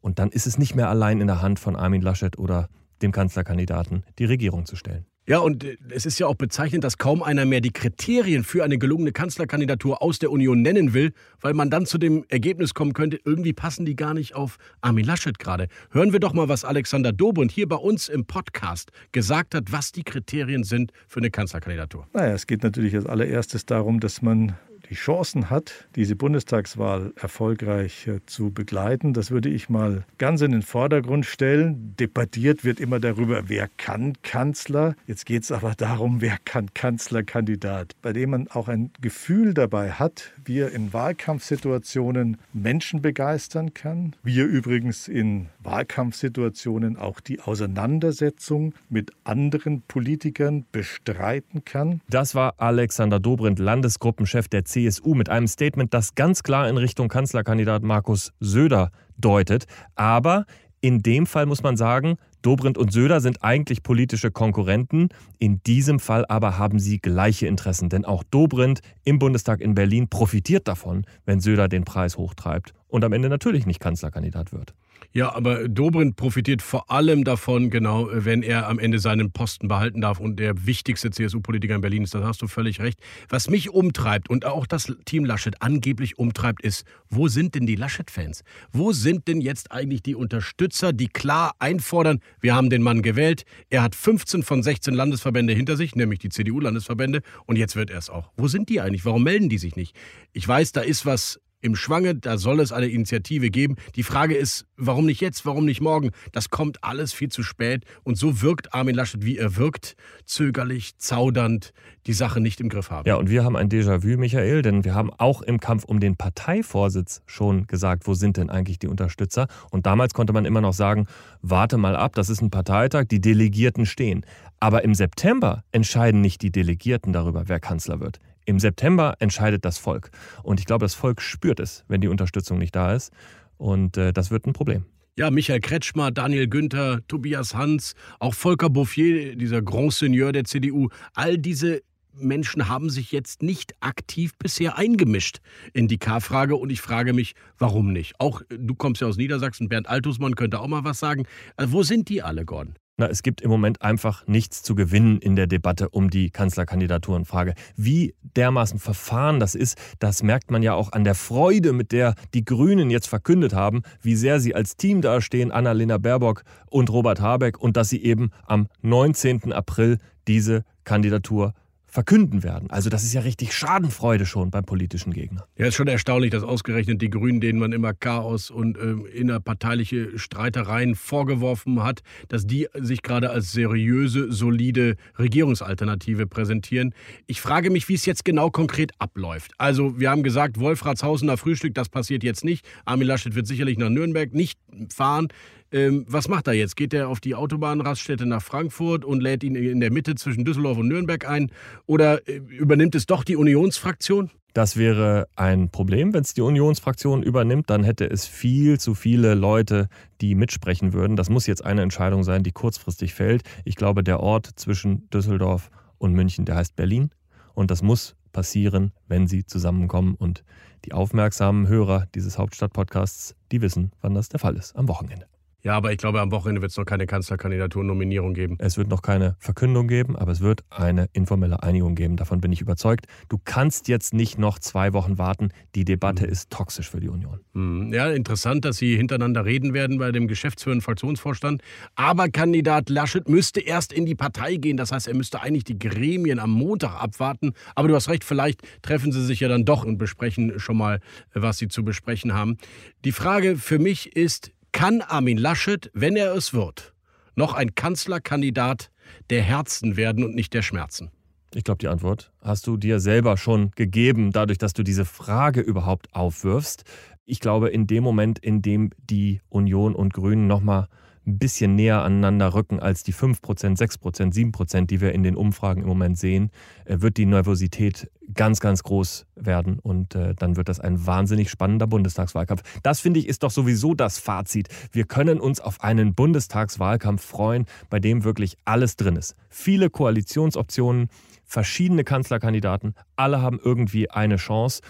Und 0.00 0.18
dann 0.18 0.30
ist 0.30 0.46
es 0.46 0.58
nicht 0.58 0.74
mehr 0.74 0.88
allein 0.88 1.20
in 1.20 1.26
der 1.26 1.42
Hand 1.42 1.58
von 1.58 1.76
Armin 1.76 2.02
Laschet 2.02 2.38
oder 2.38 2.68
dem 3.02 3.12
Kanzlerkandidaten, 3.12 4.04
die 4.18 4.24
Regierung 4.24 4.66
zu 4.66 4.76
stellen. 4.76 5.06
Ja, 5.28 5.40
und 5.40 5.64
äh, 5.64 5.76
es 5.90 6.06
ist 6.06 6.20
ja 6.20 6.28
auch 6.28 6.36
bezeichnend, 6.36 6.84
dass 6.84 6.98
kaum 6.98 7.22
einer 7.22 7.44
mehr 7.46 7.60
die 7.60 7.72
Kriterien 7.72 8.44
für 8.44 8.62
eine 8.62 8.78
gelungene 8.78 9.10
Kanzlerkandidatur 9.10 10.00
aus 10.00 10.20
der 10.20 10.30
Union 10.30 10.62
nennen 10.62 10.94
will, 10.94 11.12
weil 11.40 11.52
man 11.52 11.68
dann 11.68 11.84
zu 11.84 11.98
dem 11.98 12.24
Ergebnis 12.28 12.74
kommen 12.74 12.92
könnte, 12.92 13.18
irgendwie 13.24 13.52
passen 13.52 13.84
die 13.84 13.96
gar 13.96 14.14
nicht 14.14 14.36
auf 14.36 14.56
Armin 14.82 15.04
Laschet 15.04 15.36
gerade. 15.40 15.66
Hören 15.90 16.12
wir 16.12 16.20
doch 16.20 16.32
mal, 16.32 16.48
was 16.48 16.64
Alexander 16.64 17.12
Dobrindt 17.12 17.50
hier 17.50 17.66
bei 17.66 17.76
uns 17.76 18.08
im 18.08 18.24
Podcast 18.26 18.92
gesagt 19.10 19.56
hat, 19.56 19.72
was 19.72 19.90
die 19.90 20.04
Kriterien 20.04 20.62
sind 20.62 20.92
für 21.08 21.18
eine 21.18 21.30
Kanzlerkandidatur. 21.30 22.06
Naja, 22.12 22.32
es 22.32 22.46
geht 22.46 22.62
natürlich 22.62 22.94
als 22.94 23.06
allererstes 23.06 23.66
darum, 23.66 23.98
dass 23.98 24.22
man 24.22 24.54
die 24.90 24.94
Chancen 24.94 25.50
hat, 25.50 25.88
diese 25.96 26.16
Bundestagswahl 26.16 27.12
erfolgreich 27.16 28.06
äh, 28.06 28.20
zu 28.26 28.50
begleiten. 28.50 29.12
Das 29.12 29.30
würde 29.30 29.48
ich 29.48 29.68
mal 29.68 30.04
ganz 30.18 30.40
in 30.40 30.52
den 30.52 30.62
Vordergrund 30.62 31.26
stellen. 31.26 31.94
Debattiert 31.98 32.64
wird 32.64 32.80
immer 32.80 33.00
darüber, 33.00 33.48
wer 33.48 33.68
kann 33.76 34.14
Kanzler. 34.22 34.94
Jetzt 35.06 35.26
geht 35.26 35.42
es 35.42 35.52
aber 35.52 35.74
darum, 35.76 36.20
wer 36.20 36.36
kann 36.44 36.72
Kanzlerkandidat, 36.74 37.94
bei 38.02 38.12
dem 38.12 38.30
man 38.30 38.48
auch 38.48 38.68
ein 38.68 38.90
Gefühl 39.00 39.54
dabei 39.54 39.92
hat, 39.92 40.32
wie 40.44 40.60
er 40.60 40.72
in 40.72 40.92
Wahlkampfsituationen 40.92 42.38
Menschen 42.52 43.02
begeistern 43.02 43.74
kann, 43.74 44.14
wie 44.22 44.40
er 44.40 44.46
übrigens 44.46 45.08
in 45.08 45.48
Wahlkampfsituationen 45.60 46.96
auch 46.96 47.20
die 47.20 47.40
Auseinandersetzung 47.40 48.74
mit 48.88 49.12
anderen 49.24 49.82
Politikern 49.82 50.64
bestreiten 50.72 51.64
kann. 51.64 52.00
Das 52.08 52.34
war 52.34 52.54
Alexander 52.58 53.20
Dobrindt, 53.20 53.58
Landesgruppenchef 53.58 54.48
der 54.48 54.64
CSU, 54.76 55.14
mit 55.14 55.30
einem 55.30 55.48
Statement, 55.48 55.94
das 55.94 56.14
ganz 56.14 56.42
klar 56.42 56.68
in 56.68 56.76
Richtung 56.76 57.08
Kanzlerkandidat 57.08 57.82
Markus 57.82 58.32
Söder 58.40 58.90
deutet. 59.16 59.64
Aber 59.94 60.44
In 60.82 61.02
dem 61.02 61.26
Fall 61.26 61.46
muss 61.46 61.62
man 61.62 61.76
sagen, 61.76 62.16
Dobrindt 62.42 62.78
und 62.78 62.92
Söder 62.92 63.20
sind 63.20 63.42
eigentlich 63.42 63.82
politische 63.82 64.30
Konkurrenten. 64.30 65.08
In 65.38 65.60
diesem 65.64 65.98
Fall 65.98 66.24
aber 66.26 66.58
haben 66.58 66.78
sie 66.78 67.00
gleiche 67.00 67.48
Interessen, 67.48 67.88
denn 67.88 68.04
auch 68.04 68.22
Dobrindt 68.22 68.80
im 69.02 69.18
Bundestag 69.18 69.60
in 69.60 69.74
Berlin 69.74 70.08
profitiert 70.08 70.68
davon, 70.68 71.04
wenn 71.24 71.40
Söder 71.40 71.66
den 71.66 71.84
Preis 71.84 72.18
hochtreibt 72.18 72.72
und 72.86 73.04
am 73.04 73.12
Ende 73.12 73.28
natürlich 73.28 73.66
nicht 73.66 73.80
Kanzlerkandidat 73.80 74.52
wird. 74.52 74.74
Ja, 75.16 75.34
aber 75.34 75.66
Dobrindt 75.66 76.16
profitiert 76.16 76.60
vor 76.60 76.90
allem 76.90 77.24
davon, 77.24 77.70
genau, 77.70 78.10
wenn 78.12 78.42
er 78.42 78.68
am 78.68 78.78
Ende 78.78 78.98
seinen 78.98 79.32
Posten 79.32 79.66
behalten 79.66 80.02
darf 80.02 80.20
und 80.20 80.38
der 80.38 80.66
wichtigste 80.66 81.10
CSU-Politiker 81.10 81.74
in 81.74 81.80
Berlin 81.80 82.04
ist. 82.04 82.14
Das 82.14 82.22
hast 82.22 82.42
du 82.42 82.48
völlig 82.48 82.82
recht. 82.82 83.00
Was 83.30 83.48
mich 83.48 83.70
umtreibt 83.70 84.28
und 84.28 84.44
auch 84.44 84.66
das 84.66 84.92
Team 85.06 85.24
Laschet 85.24 85.62
angeblich 85.62 86.18
umtreibt, 86.18 86.60
ist, 86.62 86.84
wo 87.08 87.28
sind 87.28 87.54
denn 87.54 87.64
die 87.64 87.76
Laschet-Fans? 87.76 88.42
Wo 88.72 88.92
sind 88.92 89.26
denn 89.26 89.40
jetzt 89.40 89.72
eigentlich 89.72 90.02
die 90.02 90.14
Unterstützer, 90.14 90.92
die 90.92 91.08
klar 91.08 91.54
einfordern, 91.60 92.20
wir 92.42 92.54
haben 92.54 92.68
den 92.68 92.82
Mann 92.82 93.00
gewählt, 93.00 93.44
er 93.70 93.84
hat 93.84 93.94
15 93.94 94.42
von 94.42 94.62
16 94.62 94.92
Landesverbände 94.92 95.54
hinter 95.54 95.78
sich, 95.78 95.94
nämlich 95.94 96.18
die 96.18 96.28
CDU-Landesverbände, 96.28 97.22
und 97.46 97.56
jetzt 97.56 97.74
wird 97.74 97.88
er 97.88 97.96
es 97.96 98.10
auch. 98.10 98.32
Wo 98.36 98.48
sind 98.48 98.68
die 98.68 98.82
eigentlich? 98.82 99.06
Warum 99.06 99.22
melden 99.22 99.48
die 99.48 99.56
sich 99.56 99.76
nicht? 99.76 99.96
Ich 100.34 100.46
weiß, 100.46 100.72
da 100.72 100.82
ist 100.82 101.06
was 101.06 101.40
im 101.66 101.76
Schwange, 101.76 102.14
da 102.14 102.38
soll 102.38 102.60
es 102.60 102.72
eine 102.72 102.86
Initiative 102.86 103.50
geben. 103.50 103.76
Die 103.96 104.02
Frage 104.02 104.34
ist, 104.34 104.66
warum 104.76 105.04
nicht 105.04 105.20
jetzt, 105.20 105.44
warum 105.44 105.64
nicht 105.64 105.80
morgen? 105.80 106.10
Das 106.32 106.48
kommt 106.48 106.82
alles 106.82 107.12
viel 107.12 107.28
zu 107.28 107.42
spät 107.42 107.84
und 108.04 108.16
so 108.16 108.40
wirkt 108.40 108.72
Armin 108.72 108.94
Laschet, 108.94 109.24
wie 109.24 109.36
er 109.36 109.56
wirkt, 109.56 109.96
zögerlich, 110.24 110.96
zaudernd, 110.98 111.72
die 112.06 112.12
Sache 112.12 112.40
nicht 112.40 112.60
im 112.60 112.68
Griff 112.68 112.90
haben. 112.90 113.08
Ja, 113.08 113.16
und 113.16 113.28
wir 113.28 113.44
haben 113.44 113.56
ein 113.56 113.68
Déjà-vu, 113.68 114.16
Michael, 114.16 114.62
denn 114.62 114.84
wir 114.84 114.94
haben 114.94 115.10
auch 115.18 115.42
im 115.42 115.58
Kampf 115.60 115.84
um 115.84 115.98
den 115.98 116.16
Parteivorsitz 116.16 117.22
schon 117.26 117.66
gesagt, 117.66 118.06
wo 118.06 118.14
sind 118.14 118.36
denn 118.36 118.48
eigentlich 118.48 118.78
die 118.78 118.86
Unterstützer? 118.86 119.48
Und 119.70 119.86
damals 119.86 120.14
konnte 120.14 120.32
man 120.32 120.44
immer 120.44 120.60
noch 120.60 120.72
sagen, 120.72 121.06
warte 121.42 121.76
mal 121.76 121.96
ab, 121.96 122.14
das 122.14 122.30
ist 122.30 122.40
ein 122.40 122.50
Parteitag, 122.50 123.06
die 123.10 123.20
Delegierten 123.20 123.86
stehen. 123.86 124.24
Aber 124.60 124.84
im 124.84 124.94
September 124.94 125.64
entscheiden 125.72 126.20
nicht 126.20 126.42
die 126.42 126.52
Delegierten 126.52 127.12
darüber, 127.12 127.48
wer 127.48 127.60
Kanzler 127.60 128.00
wird. 128.00 128.20
Im 128.46 128.60
September 128.60 129.16
entscheidet 129.18 129.64
das 129.64 129.76
Volk. 129.76 130.10
Und 130.42 130.60
ich 130.60 130.66
glaube, 130.66 130.84
das 130.84 130.94
Volk 130.94 131.20
spürt 131.20 131.60
es, 131.60 131.84
wenn 131.88 132.00
die 132.00 132.08
Unterstützung 132.08 132.58
nicht 132.58 132.74
da 132.74 132.94
ist. 132.94 133.12
Und 133.58 133.96
äh, 133.96 134.12
das 134.12 134.30
wird 134.30 134.46
ein 134.46 134.52
Problem. 134.52 134.86
Ja, 135.18 135.30
Michael 135.30 135.60
Kretschmer, 135.60 136.10
Daniel 136.10 136.46
Günther, 136.46 137.00
Tobias 137.08 137.54
Hans, 137.54 137.94
auch 138.20 138.34
Volker 138.34 138.70
Bouffier, 138.70 139.34
dieser 139.34 139.62
Grand 139.62 139.92
Seigneur 139.92 140.30
der 140.30 140.44
CDU, 140.44 140.88
all 141.14 141.38
diese 141.38 141.82
Menschen 142.12 142.68
haben 142.68 142.88
sich 142.88 143.12
jetzt 143.12 143.42
nicht 143.42 143.74
aktiv 143.80 144.32
bisher 144.38 144.78
eingemischt 144.78 145.38
in 145.72 145.88
die 145.88 145.98
K-Frage 145.98 146.56
und 146.56 146.70
ich 146.70 146.80
frage 146.80 147.12
mich, 147.12 147.34
warum 147.58 147.92
nicht? 147.92 148.14
Auch 148.20 148.42
du 148.48 148.74
kommst 148.74 149.00
ja 149.00 149.08
aus 149.08 149.16
Niedersachsen, 149.16 149.68
Bernd 149.68 149.88
Altusmann 149.88 150.34
könnte 150.34 150.60
auch 150.60 150.68
mal 150.68 150.84
was 150.84 150.98
sagen. 150.98 151.26
Also 151.56 151.72
wo 151.72 151.82
sind 151.82 152.08
die 152.08 152.22
alle, 152.22 152.44
Gordon? 152.44 152.74
Na, 152.98 153.08
es 153.08 153.22
gibt 153.22 153.42
im 153.42 153.50
Moment 153.50 153.82
einfach 153.82 154.26
nichts 154.26 154.62
zu 154.62 154.74
gewinnen 154.74 155.18
in 155.18 155.36
der 155.36 155.46
Debatte 155.46 155.90
um 155.90 156.08
die 156.08 156.30
Kanzlerkandidaturenfrage. 156.30 157.52
Wie 157.76 158.14
dermaßen 158.22 158.78
verfahren 158.78 159.38
das 159.38 159.54
ist, 159.54 159.76
das 159.98 160.22
merkt 160.22 160.50
man 160.50 160.62
ja 160.62 160.72
auch 160.72 160.92
an 160.92 161.04
der 161.04 161.14
Freude, 161.14 161.74
mit 161.74 161.92
der 161.92 162.14
die 162.32 162.46
Grünen 162.46 162.88
jetzt 162.88 163.08
verkündet 163.08 163.52
haben, 163.52 163.82
wie 164.00 164.16
sehr 164.16 164.40
sie 164.40 164.54
als 164.54 164.78
Team 164.78 165.02
dastehen, 165.02 165.52
Annalena 165.52 165.98
Baerbock 165.98 166.44
und 166.70 166.88
Robert 166.88 167.20
Habeck, 167.20 167.58
und 167.58 167.76
dass 167.76 167.90
sie 167.90 168.02
eben 168.02 168.30
am 168.46 168.66
19. 168.80 169.52
April 169.52 169.98
diese 170.26 170.64
Kandidatur 170.84 171.52
verkünden 171.96 172.42
werden. 172.42 172.68
Also 172.70 172.90
das 172.90 173.04
ist 173.04 173.14
ja 173.14 173.22
richtig 173.22 173.54
Schadenfreude 173.54 174.26
schon 174.26 174.50
beim 174.50 174.66
politischen 174.66 175.14
Gegner. 175.14 175.46
Ja, 175.56 175.64
ist 175.64 175.76
schon 175.76 175.88
erstaunlich, 175.88 176.30
dass 176.30 176.42
ausgerechnet 176.42 177.00
die 177.00 177.08
Grünen, 177.08 177.40
denen 177.40 177.58
man 177.58 177.72
immer 177.72 177.94
Chaos 177.94 178.50
und 178.50 178.76
äh, 178.76 178.90
innerparteiliche 179.16 180.18
Streitereien 180.18 180.94
vorgeworfen 180.94 181.82
hat, 181.82 182.02
dass 182.28 182.46
die 182.46 182.68
sich 182.74 183.00
gerade 183.00 183.30
als 183.30 183.52
seriöse, 183.52 184.30
solide 184.30 184.96
Regierungsalternative 185.18 186.26
präsentieren. 186.26 186.92
Ich 187.26 187.40
frage 187.40 187.70
mich, 187.70 187.88
wie 187.88 187.94
es 187.94 188.04
jetzt 188.04 188.26
genau 188.26 188.50
konkret 188.50 188.92
abläuft. 188.98 189.52
Also 189.56 189.98
wir 189.98 190.10
haben 190.10 190.22
gesagt, 190.22 190.60
Wolfratshausener 190.60 191.38
Frühstück, 191.38 191.72
das 191.72 191.88
passiert 191.88 192.22
jetzt 192.22 192.44
nicht. 192.44 192.66
Armin 192.84 193.06
Laschet 193.06 193.34
wird 193.34 193.46
sicherlich 193.46 193.78
nach 193.78 193.88
Nürnberg 193.88 194.34
nicht 194.34 194.58
fahren. 194.94 195.28
Ähm, 195.72 196.04
was 196.08 196.28
macht 196.28 196.46
er 196.46 196.54
jetzt? 196.54 196.76
Geht 196.76 196.94
er 196.94 197.08
auf 197.08 197.20
die 197.20 197.34
Autobahnraststätte 197.34 198.26
nach 198.26 198.42
Frankfurt 198.42 199.04
und 199.04 199.20
lädt 199.20 199.44
ihn 199.44 199.54
in 199.54 199.80
der 199.80 199.92
Mitte 199.92 200.14
zwischen 200.14 200.44
Düsseldorf 200.44 200.78
und 200.78 200.88
Nürnberg 200.88 201.28
ein? 201.28 201.50
Oder 201.86 202.26
äh, 202.28 202.36
übernimmt 202.36 202.94
es 202.94 203.06
doch 203.06 203.24
die 203.24 203.36
Unionsfraktion? 203.36 204.30
Das 204.56 204.78
wäre 204.78 205.28
ein 205.36 205.68
Problem, 205.68 206.14
wenn 206.14 206.22
es 206.22 206.32
die 206.32 206.40
Unionsfraktion 206.40 207.22
übernimmt. 207.22 207.68
Dann 207.68 207.84
hätte 207.84 208.08
es 208.08 208.26
viel 208.26 208.80
zu 208.80 208.94
viele 208.94 209.34
Leute, 209.34 209.88
die 210.22 210.34
mitsprechen 210.34 210.94
würden. 210.94 211.14
Das 211.14 211.28
muss 211.28 211.46
jetzt 211.46 211.62
eine 211.62 211.82
Entscheidung 211.82 212.24
sein, 212.24 212.42
die 212.42 212.52
kurzfristig 212.52 213.12
fällt. 213.12 213.42
Ich 213.66 213.76
glaube, 213.76 214.02
der 214.02 214.20
Ort 214.20 214.48
zwischen 214.56 215.10
Düsseldorf 215.10 215.70
und 215.98 216.14
München, 216.14 216.46
der 216.46 216.56
heißt 216.56 216.74
Berlin. 216.74 217.10
Und 217.52 217.70
das 217.70 217.82
muss 217.82 218.16
passieren, 218.32 218.92
wenn 219.08 219.26
sie 219.26 219.44
zusammenkommen. 219.44 220.14
Und 220.14 220.42
die 220.86 220.94
aufmerksamen 220.94 221.68
Hörer 221.68 222.06
dieses 222.14 222.38
Hauptstadt-Podcasts, 222.38 223.34
die 223.52 223.60
wissen, 223.60 223.92
wann 224.00 224.14
das 224.14 224.30
der 224.30 224.40
Fall 224.40 224.56
ist, 224.56 224.74
am 224.74 224.88
Wochenende. 224.88 225.26
Ja, 225.66 225.72
aber 225.72 225.90
ich 225.90 225.98
glaube, 225.98 226.20
am 226.20 226.30
Wochenende 226.30 226.62
wird 226.62 226.70
es 226.70 226.76
noch 226.76 226.84
keine 226.84 227.06
Kanzlerkandidatur-Nominierung 227.06 228.34
geben. 228.34 228.54
Es 228.60 228.78
wird 228.78 228.86
noch 228.86 229.02
keine 229.02 229.34
Verkündung 229.40 229.88
geben, 229.88 230.14
aber 230.14 230.30
es 230.30 230.40
wird 230.40 230.60
eine 230.70 231.08
informelle 231.12 231.64
Einigung 231.64 231.96
geben. 231.96 232.16
Davon 232.16 232.40
bin 232.40 232.52
ich 232.52 232.60
überzeugt. 232.60 233.06
Du 233.28 233.36
kannst 233.44 233.88
jetzt 233.88 234.14
nicht 234.14 234.38
noch 234.38 234.60
zwei 234.60 234.92
Wochen 234.92 235.18
warten. 235.18 235.48
Die 235.74 235.84
Debatte 235.84 236.24
mhm. 236.24 236.30
ist 236.30 236.50
toxisch 236.50 236.88
für 236.88 237.00
die 237.00 237.08
Union. 237.08 237.40
Mhm. 237.54 237.92
Ja, 237.92 238.12
interessant, 238.12 238.64
dass 238.64 238.76
sie 238.76 238.96
hintereinander 238.96 239.44
reden 239.44 239.74
werden 239.74 239.98
bei 239.98 240.12
dem 240.12 240.28
geschäftsführenden 240.28 240.82
Fraktionsvorstand. 240.82 241.62
Aber 241.96 242.28
Kandidat 242.28 242.88
Laschet 242.88 243.28
müsste 243.28 243.58
erst 243.58 243.92
in 243.92 244.06
die 244.06 244.14
Partei 244.14 244.58
gehen. 244.58 244.76
Das 244.76 244.92
heißt, 244.92 245.08
er 245.08 245.16
müsste 245.16 245.42
eigentlich 245.42 245.64
die 245.64 245.80
Gremien 245.80 246.38
am 246.38 246.52
Montag 246.52 246.94
abwarten. 247.02 247.54
Aber 247.74 247.88
du 247.88 247.96
hast 247.96 248.08
recht, 248.08 248.22
vielleicht 248.22 248.60
treffen 248.82 249.10
sie 249.10 249.24
sich 249.24 249.40
ja 249.40 249.48
dann 249.48 249.64
doch 249.64 249.84
und 249.84 249.98
besprechen 249.98 250.60
schon 250.60 250.76
mal, 250.76 251.00
was 251.34 251.58
sie 251.58 251.66
zu 251.66 251.84
besprechen 251.84 252.34
haben. 252.34 252.56
Die 253.04 253.10
Frage 253.10 253.56
für 253.56 253.80
mich 253.80 254.14
ist, 254.14 254.52
kann 254.72 255.00
Armin 255.00 255.38
Laschet, 255.38 255.90
wenn 255.94 256.16
er 256.16 256.34
es 256.34 256.52
wird, 256.52 256.94
noch 257.34 257.54
ein 257.54 257.74
Kanzlerkandidat 257.74 258.90
der 259.30 259.42
Herzen 259.42 259.96
werden 259.96 260.24
und 260.24 260.34
nicht 260.34 260.54
der 260.54 260.62
Schmerzen? 260.62 261.10
Ich 261.54 261.64
glaube, 261.64 261.78
die 261.78 261.88
Antwort 261.88 262.32
hast 262.42 262.66
du 262.66 262.76
dir 262.76 263.00
selber 263.00 263.36
schon 263.36 263.70
gegeben, 263.76 264.32
dadurch, 264.32 264.58
dass 264.58 264.74
du 264.74 264.82
diese 264.82 265.04
Frage 265.04 265.60
überhaupt 265.60 266.14
aufwirfst. 266.14 266.84
Ich 267.24 267.40
glaube, 267.40 267.70
in 267.70 267.86
dem 267.86 268.04
Moment, 268.04 268.38
in 268.38 268.62
dem 268.62 268.90
die 268.98 269.40
Union 269.48 269.94
und 269.94 270.12
Grünen 270.12 270.46
nochmal 270.46 270.88
ein 271.26 271.38
bisschen 271.38 271.74
näher 271.74 272.02
aneinander 272.02 272.54
rücken 272.54 272.78
als 272.78 273.02
die 273.02 273.12
5%, 273.12 273.40
6%, 273.76 274.32
7%, 274.32 274.86
die 274.86 275.00
wir 275.00 275.12
in 275.12 275.22
den 275.22 275.36
Umfragen 275.36 275.82
im 275.82 275.88
Moment 275.88 276.18
sehen, 276.18 276.50
äh, 276.84 277.00
wird 277.00 277.16
die 277.16 277.26
Nervosität 277.26 278.10
ganz, 278.32 278.60
ganz 278.60 278.82
groß 278.82 279.26
werden. 279.34 279.78
Und 279.80 280.14
äh, 280.14 280.34
dann 280.34 280.56
wird 280.56 280.68
das 280.68 280.80
ein 280.80 281.06
wahnsinnig 281.06 281.50
spannender 281.50 281.86
Bundestagswahlkampf. 281.86 282.62
Das 282.82 283.00
finde 283.00 283.20
ich 283.20 283.28
ist 283.28 283.42
doch 283.42 283.50
sowieso 283.50 283.94
das 283.94 284.18
Fazit. 284.18 284.68
Wir 284.92 285.04
können 285.04 285.40
uns 285.40 285.60
auf 285.60 285.82
einen 285.82 286.14
Bundestagswahlkampf 286.14 287.24
freuen, 287.24 287.66
bei 287.90 287.98
dem 287.98 288.24
wirklich 288.24 288.56
alles 288.64 288.96
drin 288.96 289.16
ist. 289.16 289.34
Viele 289.48 289.90
Koalitionsoptionen, 289.90 291.08
verschiedene 291.44 292.04
Kanzlerkandidaten, 292.04 292.94
alle 293.16 293.42
haben 293.42 293.58
irgendwie 293.62 294.10
eine 294.10 294.36
Chance. 294.36 294.82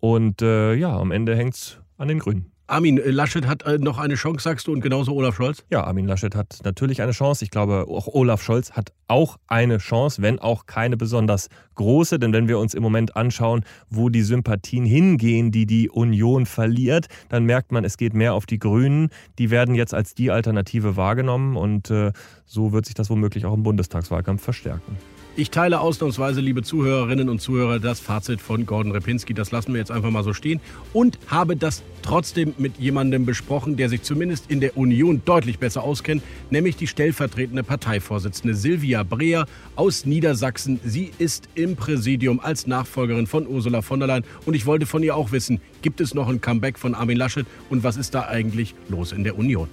Und 0.00 0.42
äh, 0.42 0.74
ja, 0.74 0.96
am 0.96 1.12
Ende 1.12 1.36
hängt 1.36 1.54
es 1.54 1.78
an 1.96 2.08
den 2.08 2.18
Grünen. 2.18 2.53
Armin 2.66 2.98
Laschet 3.04 3.46
hat 3.46 3.62
äh, 3.64 3.76
noch 3.76 3.98
eine 3.98 4.14
Chance, 4.14 4.42
sagst 4.42 4.66
du, 4.66 4.72
und 4.72 4.80
genauso 4.80 5.12
Olaf 5.12 5.36
Scholz? 5.36 5.64
Ja, 5.70 5.84
Armin 5.84 6.06
Laschet 6.06 6.34
hat 6.34 6.60
natürlich 6.64 7.02
eine 7.02 7.12
Chance. 7.12 7.44
Ich 7.44 7.50
glaube, 7.50 7.84
auch 7.88 8.06
Olaf 8.06 8.42
Scholz 8.42 8.72
hat 8.72 8.92
auch 9.06 9.36
eine 9.48 9.76
Chance, 9.76 10.22
wenn 10.22 10.38
auch 10.38 10.64
keine 10.64 10.96
besonders 10.96 11.48
große. 11.74 12.18
Denn 12.18 12.32
wenn 12.32 12.48
wir 12.48 12.58
uns 12.58 12.72
im 12.72 12.82
Moment 12.82 13.16
anschauen, 13.16 13.64
wo 13.90 14.08
die 14.08 14.22
Sympathien 14.22 14.86
hingehen, 14.86 15.50
die 15.50 15.66
die 15.66 15.90
Union 15.90 16.46
verliert, 16.46 17.08
dann 17.28 17.44
merkt 17.44 17.70
man, 17.70 17.84
es 17.84 17.98
geht 17.98 18.14
mehr 18.14 18.32
auf 18.32 18.46
die 18.46 18.58
Grünen. 18.58 19.10
Die 19.38 19.50
werden 19.50 19.74
jetzt 19.74 19.92
als 19.92 20.14
die 20.14 20.30
Alternative 20.30 20.96
wahrgenommen 20.96 21.56
und 21.56 21.90
äh, 21.90 22.12
so 22.46 22.72
wird 22.72 22.86
sich 22.86 22.94
das 22.94 23.10
womöglich 23.10 23.44
auch 23.44 23.52
im 23.52 23.62
Bundestagswahlkampf 23.62 24.42
verstärken. 24.42 24.96
Ich 25.36 25.50
teile 25.50 25.80
ausnahmsweise, 25.80 26.40
liebe 26.40 26.62
Zuhörerinnen 26.62 27.28
und 27.28 27.40
Zuhörer, 27.40 27.80
das 27.80 27.98
Fazit 27.98 28.40
von 28.40 28.66
Gordon 28.66 28.92
Repinski. 28.92 29.34
Das 29.34 29.50
lassen 29.50 29.72
wir 29.72 29.80
jetzt 29.80 29.90
einfach 29.90 30.10
mal 30.10 30.22
so 30.22 30.32
stehen. 30.32 30.60
Und 30.92 31.18
habe 31.26 31.56
das 31.56 31.82
trotzdem 32.02 32.54
mit 32.56 32.78
jemandem 32.78 33.26
besprochen, 33.26 33.76
der 33.76 33.88
sich 33.88 34.02
zumindest 34.02 34.48
in 34.48 34.60
der 34.60 34.76
Union 34.76 35.22
deutlich 35.24 35.58
besser 35.58 35.82
auskennt, 35.82 36.22
nämlich 36.50 36.76
die 36.76 36.86
stellvertretende 36.86 37.64
Parteivorsitzende 37.64 38.54
Silvia 38.54 39.02
Breer 39.02 39.46
aus 39.74 40.06
Niedersachsen. 40.06 40.78
Sie 40.84 41.10
ist 41.18 41.48
im 41.56 41.74
Präsidium 41.74 42.38
als 42.38 42.68
Nachfolgerin 42.68 43.26
von 43.26 43.48
Ursula 43.48 43.82
von 43.82 43.98
der 43.98 44.06
Leyen. 44.06 44.24
Und 44.46 44.54
ich 44.54 44.66
wollte 44.66 44.86
von 44.86 45.02
ihr 45.02 45.16
auch 45.16 45.32
wissen, 45.32 45.60
gibt 45.82 46.00
es 46.00 46.14
noch 46.14 46.28
ein 46.28 46.40
Comeback 46.40 46.78
von 46.78 46.94
Armin 46.94 47.16
Laschet 47.16 47.46
und 47.70 47.82
was 47.82 47.96
ist 47.96 48.14
da 48.14 48.28
eigentlich 48.28 48.76
los 48.88 49.10
in 49.10 49.24
der 49.24 49.36
Union? 49.36 49.66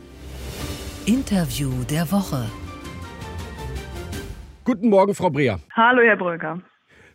Interview 1.05 1.71
der 1.87 2.11
Woche. 2.11 2.49
Guten 4.63 4.89
Morgen, 4.89 5.15
Frau 5.15 5.31
Breer. 5.31 5.59
Hallo, 5.75 6.03
Herr 6.03 6.17
Bröker. 6.17 6.61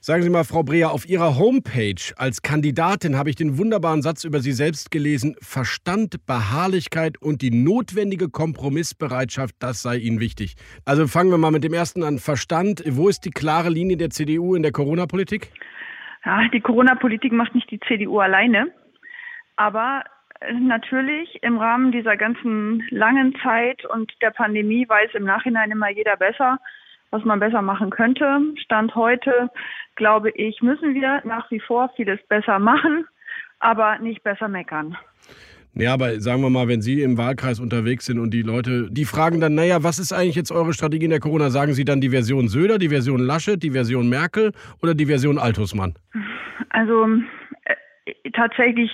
Sagen 0.00 0.22
Sie 0.22 0.30
mal, 0.30 0.42
Frau 0.42 0.64
Breer, 0.64 0.90
auf 0.90 1.08
Ihrer 1.08 1.38
Homepage 1.38 2.12
als 2.16 2.42
Kandidatin 2.42 3.16
habe 3.16 3.30
ich 3.30 3.36
den 3.36 3.56
wunderbaren 3.56 4.02
Satz 4.02 4.24
über 4.24 4.40
Sie 4.40 4.50
selbst 4.50 4.90
gelesen. 4.90 5.36
Verstand, 5.40 6.26
Beharrlichkeit 6.26 7.22
und 7.22 7.42
die 7.42 7.52
notwendige 7.52 8.30
Kompromissbereitschaft, 8.30 9.54
das 9.60 9.80
sei 9.80 9.96
Ihnen 9.98 10.18
wichtig. 10.18 10.56
Also 10.84 11.06
fangen 11.06 11.30
wir 11.30 11.38
mal 11.38 11.52
mit 11.52 11.62
dem 11.62 11.72
ersten 11.72 12.02
an. 12.02 12.18
Verstand, 12.18 12.82
wo 12.84 13.08
ist 13.08 13.24
die 13.24 13.30
klare 13.30 13.70
Linie 13.70 13.96
der 13.96 14.10
CDU 14.10 14.56
in 14.56 14.64
der 14.64 14.72
Corona-Politik? 14.72 15.52
Ja, 16.24 16.48
die 16.52 16.60
Corona-Politik 16.60 17.32
macht 17.32 17.54
nicht 17.54 17.70
die 17.70 17.78
CDU 17.78 18.18
alleine. 18.18 18.72
Aber 19.54 20.02
äh, 20.40 20.52
natürlich 20.52 21.38
im 21.42 21.58
Rahmen 21.58 21.92
dieser 21.92 22.16
ganzen 22.16 22.82
langen 22.90 23.36
Zeit 23.40 23.84
und 23.84 24.12
der 24.20 24.32
Pandemie 24.32 24.88
weiß 24.88 25.10
im 25.14 25.24
Nachhinein 25.24 25.70
immer 25.70 25.90
jeder 25.90 26.16
besser, 26.16 26.58
was 27.16 27.24
man 27.24 27.40
besser 27.40 27.62
machen 27.62 27.88
könnte. 27.88 28.40
Stand 28.56 28.94
heute, 28.94 29.48
glaube 29.94 30.30
ich, 30.30 30.60
müssen 30.60 30.94
wir 30.94 31.22
nach 31.24 31.50
wie 31.50 31.60
vor 31.60 31.90
vieles 31.96 32.20
besser 32.28 32.58
machen, 32.58 33.06
aber 33.58 33.98
nicht 34.00 34.22
besser 34.22 34.48
meckern. 34.48 34.96
Ja, 35.72 35.94
aber 35.94 36.20
sagen 36.20 36.42
wir 36.42 36.50
mal, 36.50 36.68
wenn 36.68 36.82
Sie 36.82 37.02
im 37.02 37.16
Wahlkreis 37.18 37.58
unterwegs 37.60 38.06
sind 38.06 38.18
und 38.18 38.32
die 38.32 38.42
Leute, 38.42 38.88
die 38.90 39.04
fragen 39.04 39.40
dann, 39.40 39.54
naja, 39.54 39.82
was 39.82 39.98
ist 39.98 40.12
eigentlich 40.12 40.34
jetzt 40.34 40.52
eure 40.52 40.72
Strategie 40.74 41.04
in 41.04 41.10
der 41.10 41.20
Corona? 41.20 41.50
Sagen 41.50 41.72
Sie 41.72 41.84
dann 41.84 42.00
die 42.00 42.10
Version 42.10 42.48
Söder, 42.48 42.78
die 42.78 42.88
Version 42.90 43.20
Laschet, 43.20 43.62
die 43.62 43.70
Version 43.70 44.08
Merkel 44.08 44.52
oder 44.82 44.94
die 44.94 45.06
Version 45.06 45.38
Altusmann? 45.38 45.94
Also 46.70 47.06
äh, 47.64 48.30
tatsächlich 48.32 48.90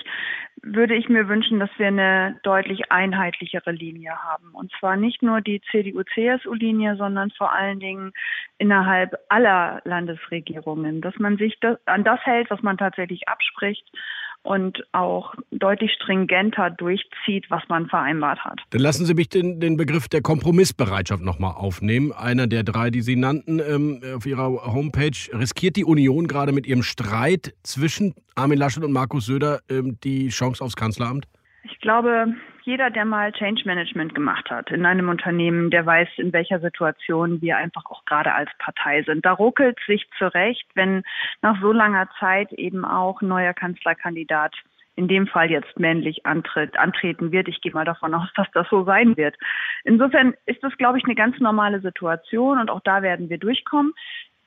würde 0.62 0.94
ich 0.94 1.08
mir 1.08 1.28
wünschen, 1.28 1.58
dass 1.58 1.70
wir 1.76 1.88
eine 1.88 2.38
deutlich 2.42 2.92
einheitlichere 2.92 3.72
Linie 3.72 4.12
haben. 4.22 4.50
Und 4.52 4.72
zwar 4.78 4.96
nicht 4.96 5.22
nur 5.22 5.40
die 5.40 5.60
CDU-CSU-Linie, 5.70 6.96
sondern 6.96 7.30
vor 7.30 7.52
allen 7.52 7.80
Dingen 7.80 8.12
innerhalb 8.58 9.18
aller 9.28 9.80
Landesregierungen, 9.84 11.00
dass 11.00 11.18
man 11.18 11.36
sich 11.36 11.58
das, 11.60 11.78
an 11.86 12.04
das 12.04 12.20
hält, 12.24 12.50
was 12.50 12.62
man 12.62 12.78
tatsächlich 12.78 13.28
abspricht 13.28 13.88
und 14.42 14.82
auch 14.92 15.34
deutlich 15.50 15.92
stringenter 15.92 16.70
durchzieht, 16.70 17.46
was 17.48 17.62
man 17.68 17.88
vereinbart 17.88 18.44
hat. 18.44 18.60
Dann 18.70 18.80
lassen 18.80 19.06
Sie 19.06 19.14
mich 19.14 19.28
den, 19.28 19.60
den 19.60 19.76
Begriff 19.76 20.08
der 20.08 20.20
Kompromissbereitschaft 20.20 21.22
nochmal 21.22 21.54
aufnehmen. 21.54 22.12
Einer 22.12 22.46
der 22.46 22.62
drei, 22.64 22.90
die 22.90 23.02
Sie 23.02 23.16
nannten 23.16 23.60
ähm, 23.60 24.00
auf 24.16 24.26
Ihrer 24.26 24.72
Homepage. 24.72 25.10
Riskiert 25.32 25.76
die 25.76 25.84
Union 25.84 26.26
gerade 26.26 26.52
mit 26.52 26.66
ihrem 26.66 26.82
Streit 26.82 27.54
zwischen 27.62 28.14
Armin 28.34 28.58
Laschet 28.58 28.82
und 28.82 28.92
Markus 28.92 29.26
Söder 29.26 29.60
ähm, 29.68 29.98
die 30.02 30.28
Chance 30.28 30.64
aufs 30.64 30.76
Kanzleramt? 30.76 31.26
Ich 31.64 31.78
glaube, 31.80 32.34
jeder, 32.64 32.90
der 32.90 33.04
mal 33.04 33.32
Change 33.32 33.62
Management 33.64 34.14
gemacht 34.14 34.50
hat 34.50 34.70
in 34.70 34.86
einem 34.86 35.08
Unternehmen, 35.08 35.70
der 35.70 35.84
weiß, 35.86 36.08
in 36.16 36.32
welcher 36.32 36.60
Situation 36.60 37.40
wir 37.40 37.56
einfach 37.56 37.84
auch 37.86 38.04
gerade 38.04 38.32
als 38.34 38.50
Partei 38.58 39.02
sind. 39.02 39.24
Da 39.24 39.32
ruckelt 39.32 39.78
sich 39.86 40.08
zurecht, 40.18 40.66
wenn 40.74 41.02
nach 41.42 41.60
so 41.60 41.72
langer 41.72 42.08
Zeit 42.18 42.52
eben 42.52 42.84
auch 42.84 43.20
neuer 43.22 43.54
Kanzlerkandidat 43.54 44.54
in 44.94 45.08
dem 45.08 45.26
Fall 45.26 45.50
jetzt 45.50 45.78
männlich 45.78 46.26
antritt, 46.26 46.78
antreten 46.78 47.32
wird. 47.32 47.48
Ich 47.48 47.60
gehe 47.60 47.72
mal 47.72 47.84
davon 47.84 48.14
aus, 48.14 48.28
dass 48.36 48.46
das 48.52 48.68
so 48.68 48.84
sein 48.84 49.16
wird. 49.16 49.36
Insofern 49.84 50.34
ist 50.46 50.62
das, 50.62 50.76
glaube 50.76 50.98
ich, 50.98 51.04
eine 51.04 51.14
ganz 51.14 51.38
normale 51.40 51.80
Situation 51.80 52.58
und 52.58 52.70
auch 52.70 52.80
da 52.80 53.02
werden 53.02 53.30
wir 53.30 53.38
durchkommen. 53.38 53.94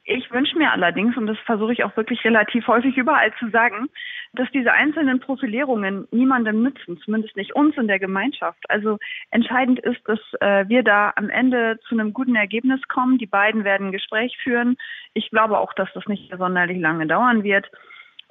Ich 0.08 0.32
wünsche 0.32 0.56
mir 0.56 0.72
allerdings, 0.72 1.18
und 1.18 1.26
das 1.26 1.38
versuche 1.40 1.74
ich 1.74 1.84
auch 1.84 1.98
wirklich 1.98 2.24
relativ 2.24 2.68
häufig 2.68 2.96
überall 2.96 3.34
zu 3.40 3.50
sagen, 3.50 3.90
dass 4.34 4.48
diese 4.52 4.72
einzelnen 4.72 5.20
Profilierungen 5.20 6.08
niemandem 6.12 6.62
nützen, 6.62 7.00
zumindest 7.04 7.36
nicht 7.36 7.56
uns 7.56 7.76
in 7.76 7.88
der 7.88 7.98
Gemeinschaft. 7.98 8.64
Also 8.70 9.00
entscheidend 9.32 9.80
ist, 9.80 10.08
dass 10.08 10.20
äh, 10.42 10.70
wir 10.70 10.84
da 10.84 11.12
am 11.16 11.30
Ende 11.32 11.80
zu 11.88 11.96
einem 11.96 12.14
guten 12.14 12.36
Ergebnis 12.36 12.80
kommen. 12.88 13.18
Die 13.18 13.26
beiden 13.26 13.64
werden 13.64 13.88
ein 13.88 13.92
Gespräch 13.92 14.38
führen. 14.44 14.78
Ich 15.16 15.32
glaube 15.32 15.58
auch, 15.58 15.74
dass 15.74 15.92
das 15.94 16.06
nicht 16.06 16.32
sonderlich 16.38 16.80
lange 16.80 17.08
dauern 17.08 17.44
wird. 17.44 17.66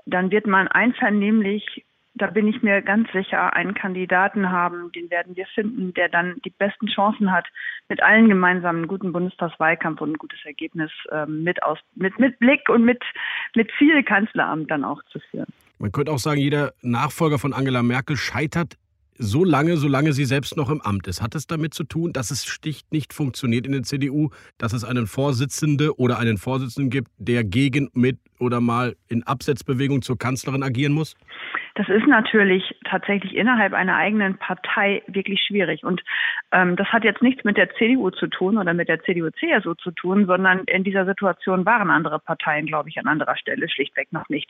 Dann 0.07 0.31
wird 0.31 0.47
man 0.47 0.69
einvernehmlich 0.69 1.85
da 2.15 2.29
bin 2.29 2.47
ich 2.47 2.63
mir 2.63 2.81
ganz 2.81 3.11
sicher, 3.13 3.55
einen 3.55 3.75
Kandidaten 3.75 4.51
haben, 4.51 4.93
den 4.93 5.11
werden 5.11 5.37
wir 5.37 5.47
finden, 5.47 5.93
der 5.95 6.09
dann 6.09 6.37
die 6.45 6.51
besten 6.51 6.87
Chancen 6.87 7.33
hat, 7.33 7.47
mit 7.89 8.03
allen 8.03 8.29
gemeinsam 8.29 8.77
einen 8.77 8.87
guten 8.87 9.13
Bundestagswahlkampf 9.13 10.01
und 10.01 10.13
ein 10.13 10.19
gutes 10.19 10.39
Ergebnis 10.45 10.91
ähm, 11.11 11.43
mit, 11.43 11.63
aus, 11.63 11.79
mit, 11.97 12.19
mit 12.19 12.39
Blick 12.39 12.69
und 12.69 12.85
mit, 12.85 13.03
mit 13.57 13.71
viel 13.73 14.03
Kanzleramt 14.05 14.71
dann 14.71 14.85
auch 14.85 15.03
zu 15.11 15.19
führen. 15.31 15.47
Man 15.79 15.91
könnte 15.91 16.13
auch 16.13 16.19
sagen, 16.19 16.41
jeder 16.41 16.73
Nachfolger 16.83 17.39
von 17.39 17.53
Angela 17.53 17.83
Merkel 17.83 18.17
scheitert 18.17 18.77
so 19.17 19.45
lange, 19.45 19.77
solange 19.77 20.13
sie 20.13 20.25
selbst 20.25 20.57
noch 20.57 20.71
im 20.71 20.81
Amt 20.81 21.07
ist. 21.07 21.23
Hat 21.23 21.35
es 21.35 21.47
damit 21.47 21.75
zu 21.75 21.85
tun, 21.85 22.13
dass 22.13 22.31
es 22.31 22.45
sticht 22.45 22.93
nicht 22.93 23.13
funktioniert 23.13 23.67
in 23.67 23.73
der 23.73 23.83
CDU, 23.83 24.31
dass 24.59 24.73
es 24.73 24.85
einen 24.85 25.07
Vorsitzenden 25.07 25.91
oder 25.91 26.19
einen 26.19 26.37
Vorsitzenden 26.37 26.91
gibt, 26.91 27.11
der 27.19 27.45
gegen, 27.45 27.91
mit 27.93 28.19
oder 28.39 28.61
mal 28.61 28.97
in 29.09 29.23
Absetzbewegung 29.23 30.03
zur 30.03 30.19
Kanzlerin 30.19 30.63
agieren 30.63 30.93
muss? 30.93 31.15
Das 31.75 31.89
ist 31.89 32.07
natürlich 32.07 32.77
tatsächlich 32.85 33.35
innerhalb 33.35 33.73
einer 33.73 33.97
eigenen 33.97 34.39
Partei 34.39 35.03
wirklich 35.09 35.43
schwierig. 35.43 35.83
Und 35.83 36.03
ähm, 36.53 36.77
das 36.77 36.87
hat 36.89 37.03
jetzt 37.03 37.21
nichts 37.21 37.43
mit 37.43 37.57
der 37.57 37.75
CDU 37.75 38.11
zu 38.11 38.29
tun 38.29 38.59
oder 38.59 38.75
mit 38.75 38.89
der 38.89 39.03
CDU-CSU 39.03 39.75
zu 39.75 39.91
tun, 39.91 40.27
sondern 40.27 40.61
in 40.67 40.85
dieser 40.85 41.05
Situation 41.05 41.67
waren 41.67 41.91
andere 41.91 42.21
Parteien, 42.21 42.67
glaube 42.67 42.91
ich, 42.91 42.99
an 42.99 43.09
anderer 43.09 43.37
Stelle 43.37 43.69
schlichtweg 43.69 44.13
noch 44.13 44.29
nicht. 44.29 44.49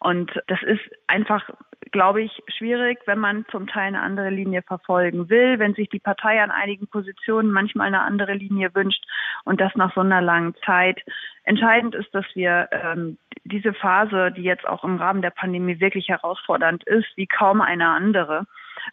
Und 0.00 0.30
das 0.46 0.62
ist 0.62 0.80
einfach, 1.08 1.48
glaube 1.90 2.22
ich, 2.22 2.42
schwierig, 2.56 2.98
wenn 3.06 3.18
man 3.18 3.44
zum 3.50 3.66
Teil 3.66 3.88
eine 3.88 4.00
andere 4.00 4.30
Linie 4.30 4.62
verfolgen 4.62 5.28
will, 5.28 5.58
wenn 5.58 5.74
sich 5.74 5.88
die 5.88 5.98
Partei 5.98 6.42
an 6.42 6.50
einigen 6.50 6.86
Positionen 6.86 7.50
manchmal 7.50 7.88
eine 7.88 8.02
andere 8.02 8.34
Linie 8.34 8.74
wünscht 8.74 9.04
und 9.44 9.60
das 9.60 9.74
nach 9.74 9.94
so 9.94 10.00
einer 10.00 10.20
langen 10.20 10.54
Zeit. 10.64 11.00
Entscheidend 11.44 11.94
ist, 11.94 12.14
dass 12.14 12.26
wir 12.34 12.68
ähm, 12.70 13.18
diese 13.44 13.72
Phase, 13.72 14.30
die 14.32 14.42
jetzt 14.42 14.68
auch 14.68 14.84
im 14.84 14.96
Rahmen 14.98 15.22
der 15.22 15.30
Pandemie 15.30 15.80
wirklich 15.80 16.08
herausfordernd 16.08 16.84
ist, 16.84 17.08
wie 17.16 17.26
kaum 17.26 17.60
eine 17.60 17.88
andere, 17.88 18.46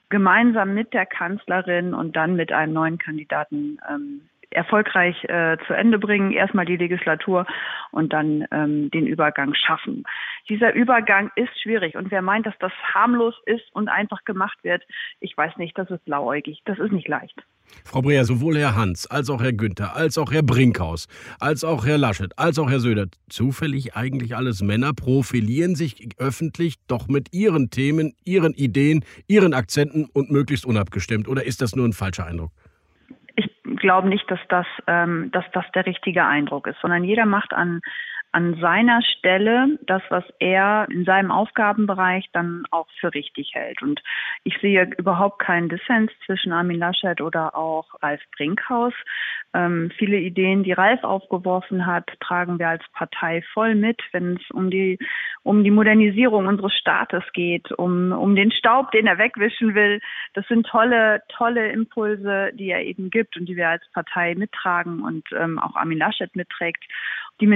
gemeinsam 0.09 0.73
mit 0.73 0.93
der 0.93 1.05
Kanzlerin 1.05 1.93
und 1.93 2.15
dann 2.15 2.35
mit 2.35 2.51
einem 2.51 2.73
neuen 2.73 2.97
Kandidaten 2.97 3.79
ähm, 3.89 4.21
erfolgreich 4.55 5.23
äh, 5.25 5.57
zu 5.67 5.73
Ende 5.73 5.99
bringen, 5.99 6.31
erstmal 6.31 6.65
die 6.65 6.77
Legislatur 6.77 7.45
und 7.91 8.13
dann 8.13 8.45
ähm, 8.51 8.89
den 8.91 9.05
Übergang 9.05 9.53
schaffen. 9.53 10.03
Dieser 10.49 10.73
Übergang 10.73 11.31
ist 11.35 11.61
schwierig 11.61 11.95
und 11.95 12.11
wer 12.11 12.21
meint, 12.21 12.45
dass 12.45 12.57
das 12.59 12.71
harmlos 12.93 13.35
ist 13.45 13.63
und 13.73 13.89
einfach 13.89 14.23
gemacht 14.25 14.57
wird, 14.63 14.83
ich 15.19 15.35
weiß 15.37 15.57
nicht, 15.57 15.77
das 15.77 15.89
ist 15.89 16.05
blauäugig, 16.05 16.61
das 16.65 16.79
ist 16.79 16.91
nicht 16.91 17.07
leicht. 17.07 17.43
Frau 17.83 18.01
Breer, 18.01 18.25
sowohl 18.25 18.57
Herr 18.57 18.75
Hans 18.75 19.07
als 19.07 19.29
auch 19.29 19.41
Herr 19.41 19.53
Günther, 19.53 19.95
als 19.95 20.17
auch 20.17 20.31
Herr 20.31 20.43
Brinkhaus, 20.43 21.07
als 21.39 21.63
auch 21.63 21.85
Herr 21.85 21.97
Laschet, 21.97 22.37
als 22.37 22.59
auch 22.59 22.69
Herr 22.69 22.79
Söder, 22.79 23.07
zufällig 23.29 23.95
eigentlich 23.95 24.35
alles 24.35 24.61
Männer, 24.61 24.93
profilieren 24.93 25.75
sich 25.75 26.09
öffentlich 26.17 26.75
doch 26.87 27.07
mit 27.07 27.33
ihren 27.33 27.69
Themen, 27.69 28.13
ihren 28.23 28.53
Ideen, 28.53 29.03
ihren 29.27 29.53
Akzenten 29.53 30.05
und 30.13 30.31
möglichst 30.31 30.65
unabgestimmt. 30.65 31.27
Oder 31.27 31.45
ist 31.45 31.61
das 31.61 31.75
nur 31.75 31.87
ein 31.87 31.93
falscher 31.93 32.25
Eindruck? 32.25 32.51
Ich 33.85 33.87
glaube 33.87 34.09
nicht, 34.09 34.31
dass 34.31 34.39
das, 34.49 34.65
ähm, 34.87 35.29
dass 35.31 35.45
das 35.53 35.63
der 35.75 35.85
richtige 35.85 36.25
Eindruck 36.25 36.65
ist, 36.65 36.81
sondern 36.81 37.03
jeder 37.03 37.27
macht 37.27 37.53
an 37.53 37.81
an 38.31 38.59
seiner 38.59 39.01
Stelle 39.01 39.79
das, 39.87 40.01
was 40.09 40.25
er 40.39 40.87
in 40.89 41.05
seinem 41.05 41.31
Aufgabenbereich 41.31 42.29
dann 42.33 42.65
auch 42.69 42.87
für 42.99 43.13
richtig 43.13 43.51
hält. 43.53 43.81
Und 43.81 44.01
ich 44.43 44.57
sehe 44.59 44.89
überhaupt 44.97 45.39
keinen 45.39 45.69
Dissens 45.69 46.11
zwischen 46.25 46.51
Armin 46.51 46.79
Laschet 46.79 47.21
oder 47.21 47.55
auch 47.55 47.85
Ralf 48.01 48.21
Brinkhaus. 48.35 48.93
Ähm, 49.53 49.89
viele 49.97 50.17
Ideen, 50.17 50.63
die 50.63 50.73
Ralf 50.73 51.01
aufgeworfen 51.05 51.85
hat, 51.85 52.11
tragen 52.19 52.59
wir 52.59 52.67
als 52.67 52.83
Partei 52.91 53.41
voll 53.53 53.73
mit, 53.73 54.01
wenn 54.11 54.35
es 54.35 54.51
um 54.51 54.69
die, 54.69 54.99
um 55.43 55.63
die 55.63 55.71
Modernisierung 55.71 56.47
unseres 56.47 56.73
Staates 56.73 57.23
geht, 57.31 57.71
um, 57.71 58.11
um 58.11 58.35
den 58.35 58.51
Staub, 58.51 58.91
den 58.91 59.07
er 59.07 59.17
wegwischen 59.17 59.75
will. 59.75 60.01
Das 60.33 60.45
sind 60.47 60.67
tolle, 60.67 61.21
tolle 61.29 61.71
Impulse, 61.71 62.51
die 62.53 62.69
er 62.69 62.83
eben 62.83 63.09
gibt 63.09 63.37
und 63.37 63.45
die 63.45 63.55
wir 63.55 63.69
als 63.69 63.89
Partei 63.93 64.35
mittragen 64.35 65.01
und 65.03 65.25
ähm, 65.31 65.57
auch 65.57 65.77
Armin 65.77 65.99
Laschet 65.99 66.35
mitträgt 66.35 66.83
die 67.41 67.47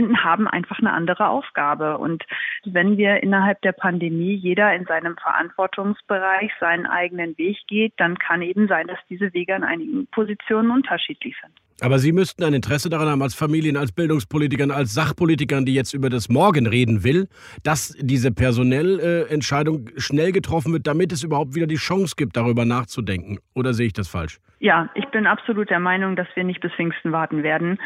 Ministerpräsidenten 0.00 0.24
haben 0.24 0.48
einfach 0.48 0.78
eine 0.78 0.92
andere 0.92 1.28
Aufgabe. 1.28 1.98
Und 1.98 2.24
wenn 2.64 2.96
wir 2.96 3.22
innerhalb 3.22 3.60
der 3.62 3.72
Pandemie 3.72 4.34
jeder 4.34 4.74
in 4.74 4.86
seinem 4.86 5.16
Verantwortungsbereich 5.16 6.52
seinen 6.60 6.86
eigenen 6.86 7.36
Weg 7.38 7.58
geht, 7.66 7.92
dann 7.96 8.18
kann 8.18 8.42
eben 8.42 8.68
sein, 8.68 8.86
dass 8.86 8.98
diese 9.08 9.32
Wege 9.32 9.54
an 9.54 9.64
einigen 9.64 10.06
Positionen 10.08 10.70
unterschiedlich 10.70 11.36
sind. 11.40 11.54
Aber 11.82 11.98
Sie 11.98 12.12
müssten 12.12 12.44
ein 12.44 12.54
Interesse 12.54 12.90
daran 12.90 13.08
haben, 13.08 13.22
als 13.22 13.34
Familien, 13.34 13.76
als 13.76 13.92
Bildungspolitikern, 13.92 14.70
als 14.70 14.94
Sachpolitikern, 14.94 15.64
die 15.64 15.74
jetzt 15.74 15.94
über 15.94 16.10
das 16.10 16.28
Morgen 16.28 16.66
reden 16.66 17.04
will, 17.04 17.28
dass 17.62 17.94
diese 17.98 18.32
Personellentscheidung 18.32 19.90
schnell 19.96 20.32
getroffen 20.32 20.72
wird, 20.72 20.86
damit 20.86 21.12
es 21.12 21.22
überhaupt 21.22 21.54
wieder 21.54 21.66
die 21.66 21.76
Chance 21.76 22.14
gibt, 22.16 22.36
darüber 22.36 22.64
nachzudenken. 22.64 23.38
Oder 23.54 23.72
sehe 23.72 23.86
ich 23.86 23.92
das 23.92 24.08
falsch? 24.08 24.38
Ja, 24.58 24.90
ich 24.94 25.06
bin 25.06 25.26
absolut 25.26 25.70
der 25.70 25.80
Meinung, 25.80 26.16
dass 26.16 26.28
wir 26.34 26.44
nicht 26.44 26.60
bis 26.60 26.72
Pfingsten 26.72 27.12
warten 27.12 27.42
werden, 27.42 27.78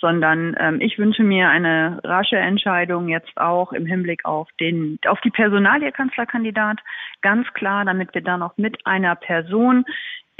sondern 0.00 0.56
ähm, 0.58 0.80
ich 0.80 0.96
wünsche 0.98 1.22
mir 1.22 1.48
eine 1.48 2.00
rasche 2.04 2.36
Entscheidung 2.36 3.08
jetzt 3.08 3.36
auch 3.36 3.72
im 3.72 3.84
Hinblick 3.84 4.24
auf 4.24 4.48
den 4.60 4.98
auf 5.06 5.20
die 5.20 5.30
Personalie 5.30 5.92
Kanzlerkandidat 5.92 6.78
ganz 7.20 7.46
klar, 7.54 7.84
damit 7.84 8.14
wir 8.14 8.22
dann 8.22 8.42
auch 8.42 8.56
mit 8.56 8.86
einer 8.86 9.14
Person 9.16 9.84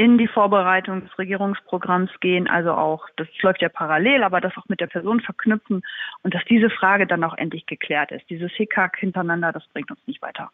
in 0.01 0.17
die 0.17 0.29
Vorbereitung 0.29 1.03
des 1.03 1.19
Regierungsprogramms 1.19 2.11
gehen, 2.21 2.49
also 2.49 2.73
auch, 2.73 3.07
das 3.19 3.29
läuft 3.43 3.61
ja 3.61 3.69
parallel, 3.69 4.23
aber 4.23 4.41
das 4.41 4.57
auch 4.57 4.67
mit 4.67 4.81
der 4.81 4.87
Person 4.87 5.21
verknüpfen 5.21 5.83
und 6.23 6.33
dass 6.33 6.43
diese 6.49 6.71
Frage 6.71 7.07
dann 7.07 7.23
auch 7.23 7.37
endlich 7.37 7.67
geklärt 7.67 8.11
ist. 8.11 8.25
Dieses 8.31 8.51
Hickhack 8.53 8.97
hintereinander, 8.97 9.53
das 9.53 9.63
bringt 9.75 9.91
uns 9.91 10.01
nicht 10.07 10.23
weiter. 10.23 10.51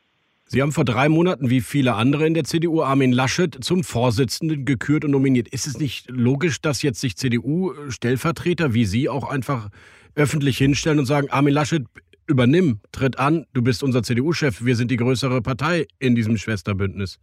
Sie 0.46 0.60
haben 0.60 0.72
vor 0.72 0.84
drei 0.84 1.08
Monaten, 1.08 1.48
wie 1.48 1.60
viele 1.60 1.94
andere 1.94 2.26
in 2.26 2.34
der 2.34 2.42
CDU, 2.42 2.82
Armin 2.82 3.12
Laschet 3.12 3.56
zum 3.62 3.84
Vorsitzenden 3.84 4.64
gekürt 4.64 5.04
und 5.04 5.12
nominiert. 5.12 5.46
Ist 5.46 5.68
es 5.68 5.78
nicht 5.78 6.10
logisch, 6.10 6.60
dass 6.60 6.82
jetzt 6.82 7.00
sich 7.00 7.16
CDU-Stellvertreter 7.16 8.74
wie 8.74 8.84
Sie 8.84 9.08
auch 9.08 9.30
einfach 9.30 9.68
öffentlich 10.16 10.58
hinstellen 10.58 10.98
und 10.98 11.06
sagen, 11.06 11.30
Armin 11.30 11.54
Laschet, 11.54 11.84
übernimm, 12.26 12.80
tritt 12.90 13.20
an, 13.20 13.46
du 13.52 13.62
bist 13.62 13.84
unser 13.84 14.02
CDU-Chef, 14.02 14.64
wir 14.64 14.74
sind 14.74 14.90
die 14.90 14.96
größere 14.96 15.40
Partei 15.40 15.86
in 16.00 16.16
diesem 16.16 16.36
Schwesterbündnis? 16.36 17.20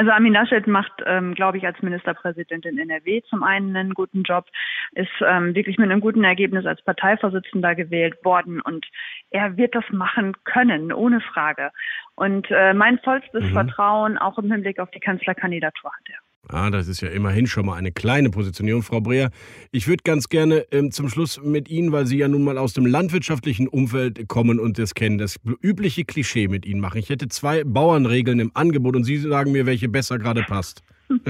Also 0.00 0.12
Armin 0.12 0.32
Laschet 0.32 0.66
macht, 0.66 0.92
ähm, 1.04 1.34
glaube 1.34 1.58
ich, 1.58 1.66
als 1.66 1.82
Ministerpräsident 1.82 2.64
in 2.64 2.78
NRW 2.78 3.20
zum 3.28 3.42
einen 3.42 3.76
einen 3.76 3.92
guten 3.92 4.22
Job, 4.22 4.46
ist 4.92 5.10
ähm, 5.20 5.54
wirklich 5.54 5.76
mit 5.76 5.90
einem 5.90 6.00
guten 6.00 6.24
Ergebnis 6.24 6.64
als 6.64 6.80
Parteivorsitzender 6.80 7.74
gewählt 7.74 8.14
worden 8.24 8.62
und 8.62 8.86
er 9.28 9.58
wird 9.58 9.74
das 9.74 9.84
machen 9.90 10.42
können, 10.44 10.90
ohne 10.90 11.20
Frage. 11.20 11.70
Und 12.14 12.50
äh, 12.50 12.72
mein 12.72 12.98
vollstes 13.00 13.44
mhm. 13.44 13.52
Vertrauen 13.52 14.16
auch 14.16 14.38
im 14.38 14.50
Hinblick 14.50 14.78
auf 14.78 14.90
die 14.90 15.00
Kanzlerkandidatur 15.00 15.92
hat 15.92 16.08
er. 16.08 16.29
Ah, 16.48 16.70
das 16.70 16.88
ist 16.88 17.00
ja 17.00 17.08
immerhin 17.10 17.46
schon 17.46 17.66
mal 17.66 17.76
eine 17.76 17.92
kleine 17.92 18.30
Positionierung, 18.30 18.82
Frau 18.82 19.00
Breer. 19.00 19.30
Ich 19.70 19.86
würde 19.86 20.02
ganz 20.02 20.28
gerne 20.28 20.66
ähm, 20.72 20.90
zum 20.90 21.08
Schluss 21.08 21.40
mit 21.40 21.68
Ihnen, 21.68 21.92
weil 21.92 22.06
Sie 22.06 22.18
ja 22.18 22.26
nun 22.26 22.42
mal 22.42 22.58
aus 22.58 22.72
dem 22.72 22.86
landwirtschaftlichen 22.86 23.68
Umfeld 23.68 24.26
kommen 24.26 24.58
und 24.58 24.78
das 24.78 24.94
kennen, 24.94 25.18
das 25.18 25.36
übliche 25.62 26.04
Klischee 26.04 26.48
mit 26.48 26.66
Ihnen 26.66 26.80
machen. 26.80 26.98
Ich 26.98 27.08
hätte 27.08 27.28
zwei 27.28 27.62
Bauernregeln 27.62 28.40
im 28.40 28.50
Angebot 28.54 28.96
und 28.96 29.04
Sie 29.04 29.18
sagen 29.18 29.52
mir, 29.52 29.66
welche 29.66 29.88
besser 29.88 30.18
gerade 30.18 30.42
passt. 30.42 30.82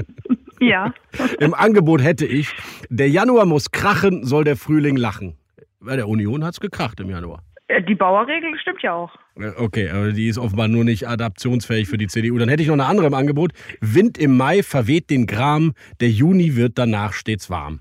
Ja. 0.61 0.93
Im 1.39 1.55
Angebot 1.55 2.03
hätte 2.03 2.25
ich, 2.27 2.53
der 2.89 3.09
Januar 3.09 3.47
muss 3.47 3.71
krachen, 3.71 4.23
soll 4.23 4.43
der 4.43 4.55
Frühling 4.55 4.95
lachen. 4.95 5.35
Bei 5.79 5.95
der 5.95 6.07
Union 6.07 6.43
hat 6.43 6.53
es 6.53 6.59
gekracht 6.59 6.99
im 6.99 7.09
Januar. 7.09 7.43
Äh, 7.71 7.83
die 7.83 7.95
Bauerregel 7.95 8.57
stimmt 8.59 8.81
ja 8.81 8.93
auch. 8.93 9.11
Okay, 9.57 9.89
aber 9.89 10.11
die 10.11 10.27
ist 10.27 10.37
offenbar 10.37 10.67
nur 10.67 10.83
nicht 10.83 11.07
adaptionsfähig 11.07 11.87
für 11.87 11.97
die 11.97 12.07
CDU. 12.07 12.37
Dann 12.37 12.49
hätte 12.49 12.61
ich 12.61 12.67
noch 12.67 12.75
eine 12.75 12.85
andere 12.85 13.07
im 13.07 13.13
Angebot. 13.13 13.53
Wind 13.79 14.17
im 14.17 14.35
Mai 14.35 14.61
verweht 14.61 15.09
den 15.09 15.25
Gram, 15.25 15.73
der 15.99 16.09
Juni 16.09 16.55
wird 16.55 16.77
danach 16.77 17.13
stets 17.13 17.49
warm. 17.49 17.79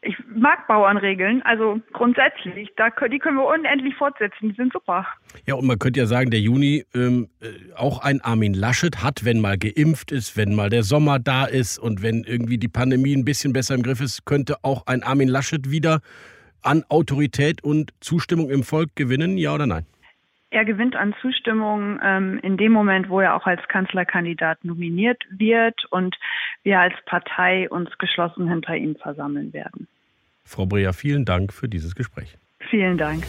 Ich 0.00 0.14
mag 0.32 0.66
Bauernregeln, 0.68 1.42
also 1.42 1.80
grundsätzlich. 1.92 2.70
Da, 2.76 2.88
die 3.08 3.18
können 3.18 3.36
wir 3.36 3.46
unendlich 3.46 3.94
fortsetzen, 3.96 4.50
die 4.50 4.54
sind 4.54 4.72
super. 4.72 5.06
Ja, 5.44 5.54
und 5.54 5.66
man 5.66 5.78
könnte 5.78 5.98
ja 5.98 6.06
sagen, 6.06 6.30
der 6.30 6.40
Juni 6.40 6.84
ähm, 6.94 7.28
äh, 7.40 7.74
auch 7.74 8.02
ein 8.02 8.20
Armin 8.20 8.54
Laschet 8.54 9.02
hat, 9.02 9.24
wenn 9.24 9.40
mal 9.40 9.58
geimpft 9.58 10.12
ist, 10.12 10.36
wenn 10.36 10.54
mal 10.54 10.70
der 10.70 10.84
Sommer 10.84 11.18
da 11.18 11.46
ist 11.46 11.78
und 11.78 12.02
wenn 12.02 12.22
irgendwie 12.22 12.58
die 12.58 12.68
Pandemie 12.68 13.14
ein 13.14 13.24
bisschen 13.24 13.52
besser 13.52 13.74
im 13.74 13.82
Griff 13.82 14.00
ist, 14.00 14.24
könnte 14.24 14.56
auch 14.62 14.86
ein 14.86 15.02
Armin 15.02 15.28
Laschet 15.28 15.68
wieder 15.68 16.00
an 16.62 16.84
Autorität 16.88 17.62
und 17.62 17.92
Zustimmung 18.00 18.50
im 18.50 18.62
Volk 18.62 18.94
gewinnen, 18.96 19.38
ja 19.38 19.54
oder 19.54 19.66
nein? 19.66 19.86
Er 20.50 20.64
gewinnt 20.64 20.96
an 20.96 21.14
Zustimmung 21.20 22.00
ähm, 22.02 22.40
in 22.42 22.56
dem 22.56 22.72
Moment, 22.72 23.10
wo 23.10 23.20
er 23.20 23.34
auch 23.34 23.46
als 23.46 23.60
Kanzlerkandidat 23.68 24.64
nominiert 24.64 25.22
wird 25.30 25.84
und 25.90 26.16
wir 26.62 26.80
als 26.80 26.94
Partei 27.04 27.68
uns 27.68 27.90
geschlossen 27.98 28.48
hinter 28.48 28.74
ihm 28.74 28.96
versammeln 28.96 29.52
werden. 29.52 29.88
Frau 30.44 30.64
Breer, 30.64 30.94
vielen 30.94 31.26
Dank 31.26 31.52
für 31.52 31.68
dieses 31.68 31.94
Gespräch. 31.94 32.38
Vielen 32.70 32.96
Dank. 32.96 33.24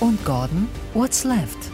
Und 0.00 0.24
Gordon, 0.24 0.66
what's 0.94 1.24
left? 1.24 1.70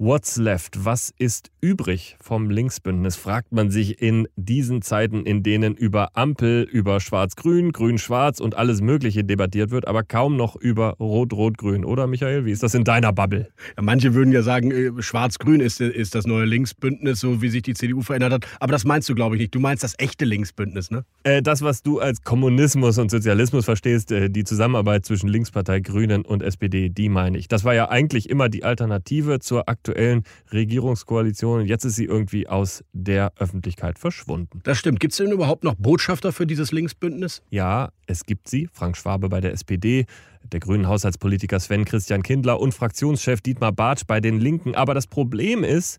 What's 0.00 0.36
left? 0.36 0.84
Was 0.84 1.12
ist 1.18 1.50
übrig 1.60 2.16
vom 2.20 2.50
Linksbündnis? 2.50 3.16
Fragt 3.16 3.50
man 3.50 3.72
sich 3.72 4.00
in 4.00 4.28
diesen 4.36 4.80
Zeiten, 4.80 5.26
in 5.26 5.42
denen 5.42 5.74
über 5.74 6.10
Ampel, 6.16 6.62
über 6.62 7.00
Schwarz-Grün, 7.00 7.72
Grün-Schwarz 7.72 8.38
und 8.38 8.56
alles 8.56 8.80
Mögliche 8.80 9.24
debattiert 9.24 9.72
wird, 9.72 9.88
aber 9.88 10.04
kaum 10.04 10.36
noch 10.36 10.54
über 10.54 10.90
Rot-Rot-Grün, 11.00 11.84
oder 11.84 12.06
Michael? 12.06 12.44
Wie 12.44 12.52
ist 12.52 12.62
das 12.62 12.74
in 12.74 12.84
deiner 12.84 13.12
Bubble? 13.12 13.48
Ja, 13.76 13.82
manche 13.82 14.14
würden 14.14 14.30
ja 14.30 14.42
sagen, 14.42 14.70
äh, 14.70 15.02
Schwarz-Grün 15.02 15.58
ist, 15.58 15.80
ist 15.80 16.14
das 16.14 16.28
neue 16.28 16.44
Linksbündnis, 16.44 17.18
so 17.18 17.42
wie 17.42 17.48
sich 17.48 17.62
die 17.62 17.74
CDU 17.74 18.00
verändert 18.02 18.34
hat. 18.34 18.46
Aber 18.60 18.70
das 18.70 18.84
meinst 18.84 19.08
du, 19.08 19.16
glaube 19.16 19.34
ich, 19.34 19.40
nicht. 19.40 19.54
Du 19.56 19.58
meinst 19.58 19.82
das 19.82 19.96
echte 19.98 20.24
Linksbündnis, 20.24 20.92
ne? 20.92 21.04
Äh, 21.24 21.42
das, 21.42 21.62
was 21.62 21.82
du 21.82 21.98
als 21.98 22.22
Kommunismus 22.22 22.98
und 22.98 23.10
Sozialismus 23.10 23.64
verstehst, 23.64 24.12
äh, 24.12 24.30
die 24.30 24.44
Zusammenarbeit 24.44 25.04
zwischen 25.06 25.26
Linkspartei, 25.26 25.80
Grünen 25.80 26.24
und 26.24 26.44
SPD, 26.44 26.88
die 26.88 27.08
meine 27.08 27.36
ich. 27.36 27.48
Das 27.48 27.64
war 27.64 27.74
ja 27.74 27.88
eigentlich 27.88 28.30
immer 28.30 28.48
die 28.48 28.62
Alternative 28.62 29.40
zur 29.40 29.68
aktuellen 29.68 29.87
aktuellen 29.88 30.24
Regierungskoalition. 30.52 31.66
Jetzt 31.66 31.84
ist 31.84 31.96
sie 31.96 32.04
irgendwie 32.04 32.46
aus 32.48 32.84
der 32.92 33.32
Öffentlichkeit 33.38 33.98
verschwunden. 33.98 34.60
Das 34.64 34.78
stimmt. 34.78 35.00
Gibt 35.00 35.12
es 35.12 35.18
denn 35.18 35.32
überhaupt 35.32 35.64
noch 35.64 35.74
Botschafter 35.76 36.32
für 36.32 36.46
dieses 36.46 36.72
Linksbündnis? 36.72 37.42
Ja, 37.50 37.90
es 38.06 38.24
gibt 38.24 38.48
sie. 38.48 38.68
Frank 38.72 38.96
Schwabe 38.96 39.28
bei 39.28 39.40
der 39.40 39.52
SPD, 39.52 40.06
der 40.52 40.60
grünen 40.60 40.88
Haushaltspolitiker 40.88 41.58
Sven 41.60 41.84
Christian 41.84 42.22
Kindler 42.22 42.60
und 42.60 42.72
Fraktionschef 42.72 43.40
Dietmar 43.40 43.72
Bartsch 43.72 44.02
bei 44.06 44.20
den 44.20 44.40
Linken. 44.40 44.74
Aber 44.74 44.94
das 44.94 45.06
Problem 45.06 45.64
ist, 45.64 45.98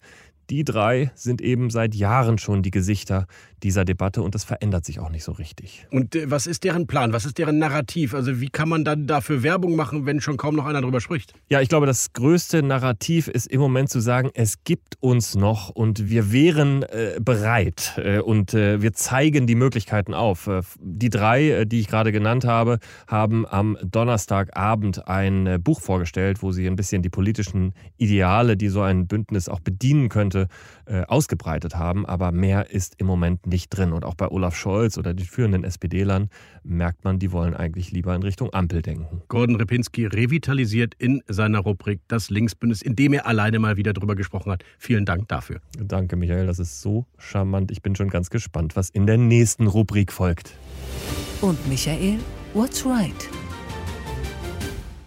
die 0.50 0.64
drei 0.64 1.12
sind 1.16 1.42
eben 1.42 1.70
seit 1.70 1.96
Jahren 1.96 2.38
schon 2.38 2.64
die 2.64 2.72
Gesichter 2.72 3.28
dieser 3.64 3.86
Debatte 3.86 4.22
und 4.22 4.36
das 4.36 4.44
verändert 4.44 4.86
sich 4.86 5.00
auch 5.00 5.10
nicht 5.10 5.24
so 5.24 5.32
richtig. 5.34 5.86
Und 5.92 6.16
äh, 6.16 6.32
was 6.32 6.48
ist 6.48 6.64
deren 6.64 6.88
Plan? 6.88 7.14
Was 7.14 7.26
ist 7.26 7.38
deren 7.38 7.60
Narrativ? 7.60 8.14
Also 8.14 8.40
wie 8.40 8.50
kann 8.50 8.70
man 8.70 8.86
dann 8.86 9.08
dafür 9.08 9.44
Werbung 9.44 9.76
machen, 9.76 10.06
wenn 10.06 10.22
schon 10.22 10.38
kaum 10.38 10.56
noch 10.56 10.66
einer 10.66 10.82
darüber 10.82 11.02
spricht? 11.02 11.34
Ja, 11.50 11.62
ich 11.62 11.70
glaube, 11.70 11.86
das 11.86 12.14
größte 12.14 12.64
Narrativ 12.64 13.28
ist 13.28 13.48
im 13.48 13.60
Moment 13.60 13.90
zu 13.90 14.00
sagen, 14.00 14.30
es 14.34 14.64
gibt 14.64 14.96
uns 15.02 15.36
noch 15.36 15.70
und 15.70 16.10
wir 16.10 16.32
wären 16.32 16.84
äh, 16.84 17.20
bereit 17.22 17.94
äh, 17.98 18.20
und 18.20 18.54
äh, 18.54 18.82
wir 18.82 18.94
zeigen 18.94 19.48
die 19.48 19.56
Möglichkeiten 19.56 20.14
auf. 20.14 20.48
Äh, 20.48 20.62
die 20.80 21.10
drei, 21.10 21.50
äh, 21.50 21.66
die 21.66 21.82
ich 21.82 21.88
gerade 21.88 22.12
genannt 22.12 22.46
habe, 22.46 22.80
haben 23.08 23.46
am 23.46 23.78
Donnerstagabend 23.84 25.08
ein 25.08 25.62
Buch 25.62 25.82
vorgestellt, 25.82 26.42
wo 26.42 26.52
sie 26.52 26.68
ein 26.68 26.76
bisschen 26.76 27.02
die 27.02 27.10
politischen 27.10 27.74
Ideale, 27.98 28.56
die 28.56 28.70
so 28.70 28.82
ein 28.82 29.08
Bündnis 29.08 29.50
auch 29.50 29.60
bedienen 29.60 30.10
könnte, 30.10 30.39
ausgebreitet 31.08 31.76
haben. 31.76 32.06
Aber 32.06 32.32
mehr 32.32 32.72
ist 32.72 32.96
im 32.98 33.08
Moment 33.08 33.46
nicht 33.48 33.70
drin. 33.70 33.92
Und 33.94 34.06
auch 34.06 34.16
bei 34.16 34.28
Olaf 34.28 34.56
Scholz 34.56 34.98
oder 34.98 35.14
den 35.14 35.26
führenden 35.26 35.64
SPD-Lern 35.64 36.30
merkt 36.64 37.04
man, 37.04 37.20
die 37.20 37.32
wollen 37.32 37.56
eigentlich 37.56 37.92
lieber 37.92 38.16
in 38.16 38.24
Richtung 38.24 38.54
Ampel 38.54 38.82
denken. 38.82 39.22
Gordon 39.28 39.56
Repinski 39.56 40.06
revitalisiert 40.06 40.94
in 40.98 41.22
seiner 41.28 41.60
Rubrik 41.60 42.02
das 42.08 42.30
Linksbündnis, 42.30 42.82
in 42.82 42.96
dem 42.96 43.14
er 43.14 43.26
alleine 43.26 43.60
mal 43.60 43.78
wieder 43.78 43.94
drüber 43.94 44.16
gesprochen 44.16 44.52
hat. 44.52 44.64
Vielen 44.78 45.06
Dank 45.06 45.28
dafür. 45.28 45.62
Danke, 45.78 46.16
Michael. 46.16 46.48
Das 46.48 46.60
ist 46.60 46.82
so 46.82 47.06
charmant. 47.18 47.72
Ich 47.72 47.82
bin 47.82 47.96
schon 47.96 48.10
ganz 48.10 48.30
gespannt, 48.30 48.76
was 48.76 48.90
in 48.90 49.06
der 49.06 49.18
nächsten 49.18 49.68
Rubrik 49.68 50.12
folgt. 50.12 50.54
Und 51.42 51.68
Michael, 51.70 52.20
what's 52.54 52.86
right? 52.86 53.30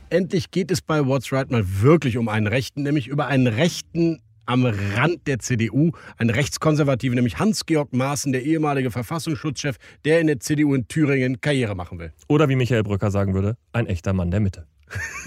Endlich 0.08 0.50
geht 0.50 0.70
es 0.70 0.82
bei 0.82 1.06
What's 1.06 1.32
Right 1.32 1.50
mal 1.50 1.64
wirklich 1.80 2.18
um 2.18 2.28
einen 2.28 2.46
Rechten, 2.46 2.82
nämlich 2.82 3.08
über 3.08 3.28
einen 3.28 3.46
rechten 3.46 4.20
am 4.46 4.64
Rand 4.64 5.26
der 5.26 5.38
CDU, 5.38 5.92
ein 6.16 6.30
Rechtskonservativer, 6.30 7.14
nämlich 7.14 7.38
Hans-Georg 7.38 7.92
Maaßen, 7.92 8.32
der 8.32 8.42
ehemalige 8.42 8.90
Verfassungsschutzchef, 8.90 9.76
der 10.04 10.20
in 10.20 10.26
der 10.26 10.40
CDU 10.40 10.74
in 10.74 10.88
Thüringen 10.88 11.40
Karriere 11.40 11.74
machen 11.74 11.98
will. 11.98 12.12
Oder 12.28 12.48
wie 12.48 12.56
Michael 12.56 12.82
Brücker 12.82 13.10
sagen 13.10 13.34
würde, 13.34 13.56
ein 13.72 13.86
echter 13.86 14.12
Mann 14.12 14.30
der 14.30 14.40
Mitte. 14.40 14.66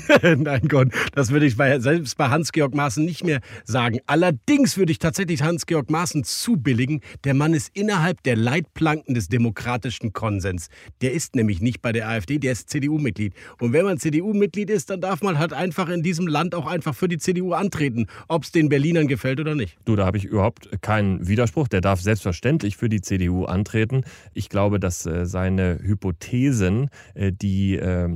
Nein 0.37 0.67
Gott, 0.67 0.89
das 1.13 1.31
würde 1.31 1.45
ich 1.45 1.57
bei, 1.57 1.79
selbst 1.79 2.17
bei 2.17 2.29
Hans-Georg 2.29 2.75
Maaßen 2.75 3.03
nicht 3.03 3.23
mehr 3.23 3.41
sagen. 3.63 3.99
Allerdings 4.05 4.77
würde 4.77 4.91
ich 4.91 4.99
tatsächlich 4.99 5.41
Hans-Georg 5.41 5.89
Maaßen 5.89 6.23
zubilligen. 6.23 7.01
Der 7.23 7.33
Mann 7.33 7.53
ist 7.53 7.75
innerhalb 7.75 8.21
der 8.23 8.35
Leitplanken 8.35 9.15
des 9.15 9.27
demokratischen 9.27 10.13
Konsens. 10.13 10.67
Der 11.01 11.13
ist 11.13 11.35
nämlich 11.35 11.61
nicht 11.61 11.81
bei 11.81 11.91
der 11.91 12.07
AfD, 12.09 12.37
der 12.37 12.51
ist 12.51 12.69
CDU-Mitglied. 12.69 13.33
Und 13.59 13.73
wenn 13.73 13.85
man 13.85 13.97
CDU-Mitglied 13.97 14.69
ist, 14.69 14.89
dann 14.89 15.01
darf 15.01 15.21
man 15.21 15.39
halt 15.39 15.53
einfach 15.53 15.89
in 15.89 16.03
diesem 16.03 16.27
Land 16.27 16.55
auch 16.55 16.67
einfach 16.67 16.95
für 16.95 17.07
die 17.07 17.17
CDU 17.17 17.53
antreten, 17.53 18.07
ob 18.27 18.43
es 18.43 18.51
den 18.51 18.69
Berlinern 18.69 19.07
gefällt 19.07 19.39
oder 19.39 19.55
nicht. 19.55 19.77
Du, 19.85 19.95
da 19.95 20.05
habe 20.05 20.17
ich 20.17 20.25
überhaupt 20.25 20.69
keinen 20.81 21.27
Widerspruch. 21.27 21.67
Der 21.67 21.81
darf 21.81 22.01
selbstverständlich 22.01 22.77
für 22.77 22.89
die 22.89 23.01
CDU 23.01 23.45
antreten. 23.45 24.03
Ich 24.33 24.49
glaube, 24.49 24.79
dass 24.79 25.05
äh, 25.05 25.25
seine 25.25 25.79
Hypothesen, 25.81 26.89
äh, 27.13 27.31
die 27.31 27.75
äh, 27.75 28.09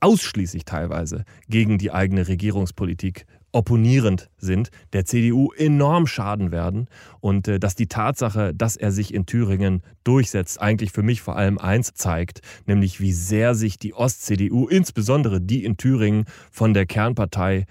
ausschließlich 0.00 0.64
teilweise 0.64 1.24
gegen 1.48 1.78
die 1.78 1.92
eigene 1.92 2.28
Regierungspolitik 2.28 3.26
opponierend 3.52 4.28
sind, 4.36 4.70
der 4.92 5.06
CDU 5.06 5.50
enorm 5.52 6.06
schaden 6.06 6.52
werden 6.52 6.88
und 7.20 7.48
äh, 7.48 7.58
dass 7.58 7.74
die 7.74 7.86
Tatsache, 7.86 8.52
dass 8.54 8.76
er 8.76 8.92
sich 8.92 9.14
in 9.14 9.24
Thüringen 9.24 9.82
durchsetzt, 10.04 10.60
eigentlich 10.60 10.92
für 10.92 11.02
mich 11.02 11.22
vor 11.22 11.36
allem 11.36 11.56
eins 11.56 11.94
zeigt, 11.94 12.40
nämlich 12.66 13.00
wie 13.00 13.12
sehr 13.12 13.54
sich 13.54 13.78
die 13.78 13.94
Ost-CDU, 13.94 14.68
insbesondere 14.68 15.40
die 15.40 15.64
in 15.64 15.78
Thüringen, 15.78 16.26
von 16.50 16.74
der 16.74 16.84
Kernpartei 16.84 17.64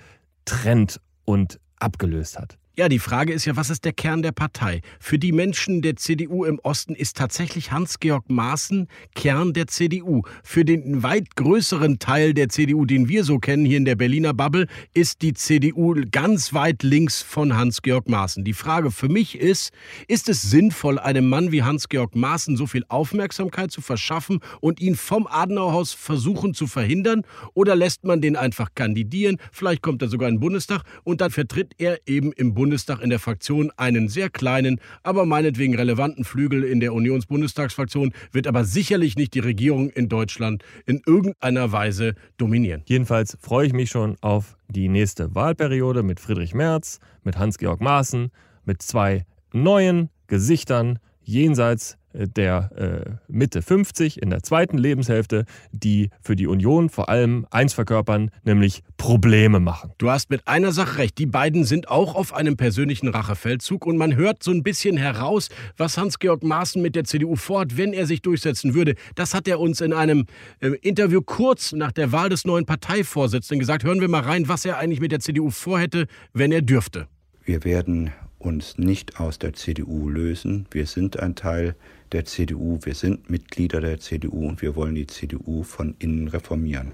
trennt 0.46 1.00
und 1.24 1.60
abgelöst 1.78 2.40
hat. 2.40 2.58
Ja, 2.78 2.90
die 2.90 3.00
Frage 3.00 3.32
ist 3.32 3.46
ja, 3.46 3.56
was 3.56 3.70
ist 3.70 3.86
der 3.86 3.94
Kern 3.94 4.22
der 4.22 4.34
Partei? 4.34 4.82
Für 5.00 5.18
die 5.18 5.32
Menschen 5.32 5.82
der 5.82 5.96
CDU 5.96 6.44
im 6.44 6.60
Osten 6.60 6.94
ist 6.94 7.16
tatsächlich 7.16 7.72
Hans-Georg 7.72 8.30
Maaßen 8.30 8.90
Kern 9.16 9.54
der 9.54 9.68
CDU. 9.68 10.24
Für 10.44 10.66
den 10.66 11.02
weit 11.02 11.38
größeren 11.38 12.00
Teil 12.00 12.34
der 12.34 12.50
CDU, 12.50 12.84
den 12.84 13.08
wir 13.08 13.24
so 13.24 13.40
kennen 13.40 13.64
hier 13.64 13.78
in 13.78 13.86
der 13.86 13.96
Berliner 13.96 14.34
Bubble, 14.34 14.68
ist 14.94 15.22
die 15.22 15.34
CDU 15.34 15.96
ganz 16.12 16.54
weit 16.54 16.84
links 16.84 17.22
von 17.22 17.56
Hans-Georg 17.56 18.10
Maaßen. 18.10 18.44
Die 18.44 18.52
Frage 18.52 18.92
für 18.92 19.08
mich 19.08 19.40
ist, 19.40 19.72
ist 20.10 20.28
es 20.28 20.42
sinnvoll, 20.42 21.00
einem 21.00 21.30
Mann 21.30 21.54
wie 21.54 21.64
Hans-Georg 21.64 22.14
Maaßen 22.14 22.58
so 22.58 22.68
viel 22.68 22.84
Aufmerksamkeit 22.90 23.72
zu 23.72 23.80
verschaffen 23.80 24.42
und 24.60 24.82
ihn 24.82 24.96
vom 24.96 25.28
Adenauerhaus 25.28 25.94
versuchen 25.94 26.54
zu 26.54 26.68
verhindern? 26.68 27.22
Oder 27.54 27.78
lässt 27.78 28.04
man 28.04 28.20
den 28.20 28.36
einfach 28.36 28.76
kandidieren? 28.76 29.38
Vielleicht 29.54 29.82
kommt 29.82 30.02
er 30.02 30.10
sogar 30.10 30.28
in 30.28 30.36
den 30.36 30.42
Bundestag 30.42 30.82
und 31.06 31.22
dann 31.22 31.32
vertritt 31.32 31.72
er 31.78 32.00
eben 32.06 32.34
im 32.34 32.50
Bundestag 32.54 32.65
Bundestag 32.66 33.00
in 33.00 33.12
der 33.12 33.20
Fraktion 33.20 33.72
einen 33.78 34.10
sehr 34.10 34.32
kleinen, 34.32 34.80
aber 35.04 35.28
meinetwegen 35.28 35.76
relevanten 35.76 36.24
Flügel 36.24 36.64
in 36.64 36.80
der 36.80 36.96
Unionsbundestagsfraktion, 36.96 38.12
wird 38.32 38.48
aber 38.48 38.66
sicherlich 38.66 39.16
nicht 39.18 39.36
die 39.36 39.40
Regierung 39.40 39.92
in 39.92 40.10
Deutschland 40.10 40.64
in 40.88 41.00
irgendeiner 41.06 41.72
Weise 41.72 42.16
dominieren. 42.38 42.82
Jedenfalls 42.88 43.38
freue 43.40 43.68
ich 43.68 43.74
mich 43.74 43.92
schon 43.92 44.16
auf 44.22 44.58
die 44.68 44.90
nächste 44.90 45.36
Wahlperiode 45.36 46.02
mit 46.02 46.20
Friedrich 46.20 46.56
Merz, 46.56 46.98
mit 47.24 47.38
Hans-Georg 47.38 47.82
Maaßen, 47.82 48.32
mit 48.64 48.82
zwei 48.82 49.26
neuen 49.54 50.10
Gesichtern 50.26 50.98
jenseits 51.26 51.98
der 52.16 52.72
äh, 52.76 53.12
Mitte 53.28 53.62
50 53.62 54.22
in 54.22 54.30
der 54.30 54.44
zweiten 54.44 54.78
Lebenshälfte, 54.78 55.46
die 55.72 56.10
für 56.22 56.36
die 56.36 56.48
Union 56.48 56.90
vor 56.90 57.10
allem 57.10 57.46
eins 57.52 57.74
verkörpern, 57.74 58.32
nämlich 58.44 58.84
Probleme 58.98 59.60
machen. 59.60 59.92
Du 59.98 60.10
hast 60.10 60.30
mit 60.30 60.48
einer 60.48 60.72
Sache 60.72 61.00
recht. 61.00 61.18
Die 61.18 61.26
beiden 61.26 61.66
sind 61.66 61.90
auch 61.90 62.16
auf 62.16 62.34
einem 62.34 62.58
persönlichen 62.58 63.10
Rachefeldzug 63.10 63.86
und 63.86 63.98
man 63.98 64.16
hört 64.16 64.44
so 64.44 64.52
ein 64.52 64.64
bisschen 64.64 64.98
heraus, 64.98 65.50
was 65.78 65.98
Hans-Georg 65.98 66.44
Maaßen 66.44 66.82
mit 66.82 66.96
der 66.96 67.04
CDU 67.04 67.36
vorhat, 67.36 67.78
wenn 67.78 67.94
er 67.94 68.06
sich 68.06 68.22
durchsetzen 68.22 68.74
würde. 68.74 68.96
Das 69.16 69.34
hat 69.34 69.48
er 69.48 69.60
uns 69.60 69.82
in 69.82 69.94
einem 69.94 70.26
äh, 70.60 70.70
Interview 70.82 71.22
kurz 71.22 71.74
nach 71.74 71.92
der 71.92 72.12
Wahl 72.12 72.30
des 72.30 72.46
neuen 72.46 72.66
Parteivorsitzenden 72.66 73.60
gesagt. 73.60 73.84
Hören 73.84 74.02
wir 74.02 74.08
mal 74.08 74.22
rein, 74.22 74.48
was 74.48 74.66
er 74.66 74.78
eigentlich 74.78 75.02
mit 75.02 75.12
der 75.12 75.20
CDU 75.20 75.50
vorhätte, 75.50 76.08
wenn 76.34 76.52
er 76.52 76.62
dürfte. 76.62 77.08
Wir 77.44 77.64
werden 77.64 78.12
uns 78.46 78.78
nicht 78.78 79.20
aus 79.20 79.40
der 79.40 79.54
CDU 79.54 80.10
lösen. 80.10 80.68
Wir 80.72 80.86
sind 80.86 81.20
ein 81.20 81.36
Teil 81.36 81.76
der 82.12 82.26
CDU, 82.26 82.80
wir 82.84 82.96
sind 82.96 83.30
Mitglieder 83.30 83.82
der 83.82 84.00
CDU 84.00 84.48
und 84.48 84.62
wir 84.62 84.76
wollen 84.76 84.96
die 84.96 85.08
CDU 85.08 85.64
von 85.64 85.96
innen 86.00 86.28
reformieren. 86.28 86.94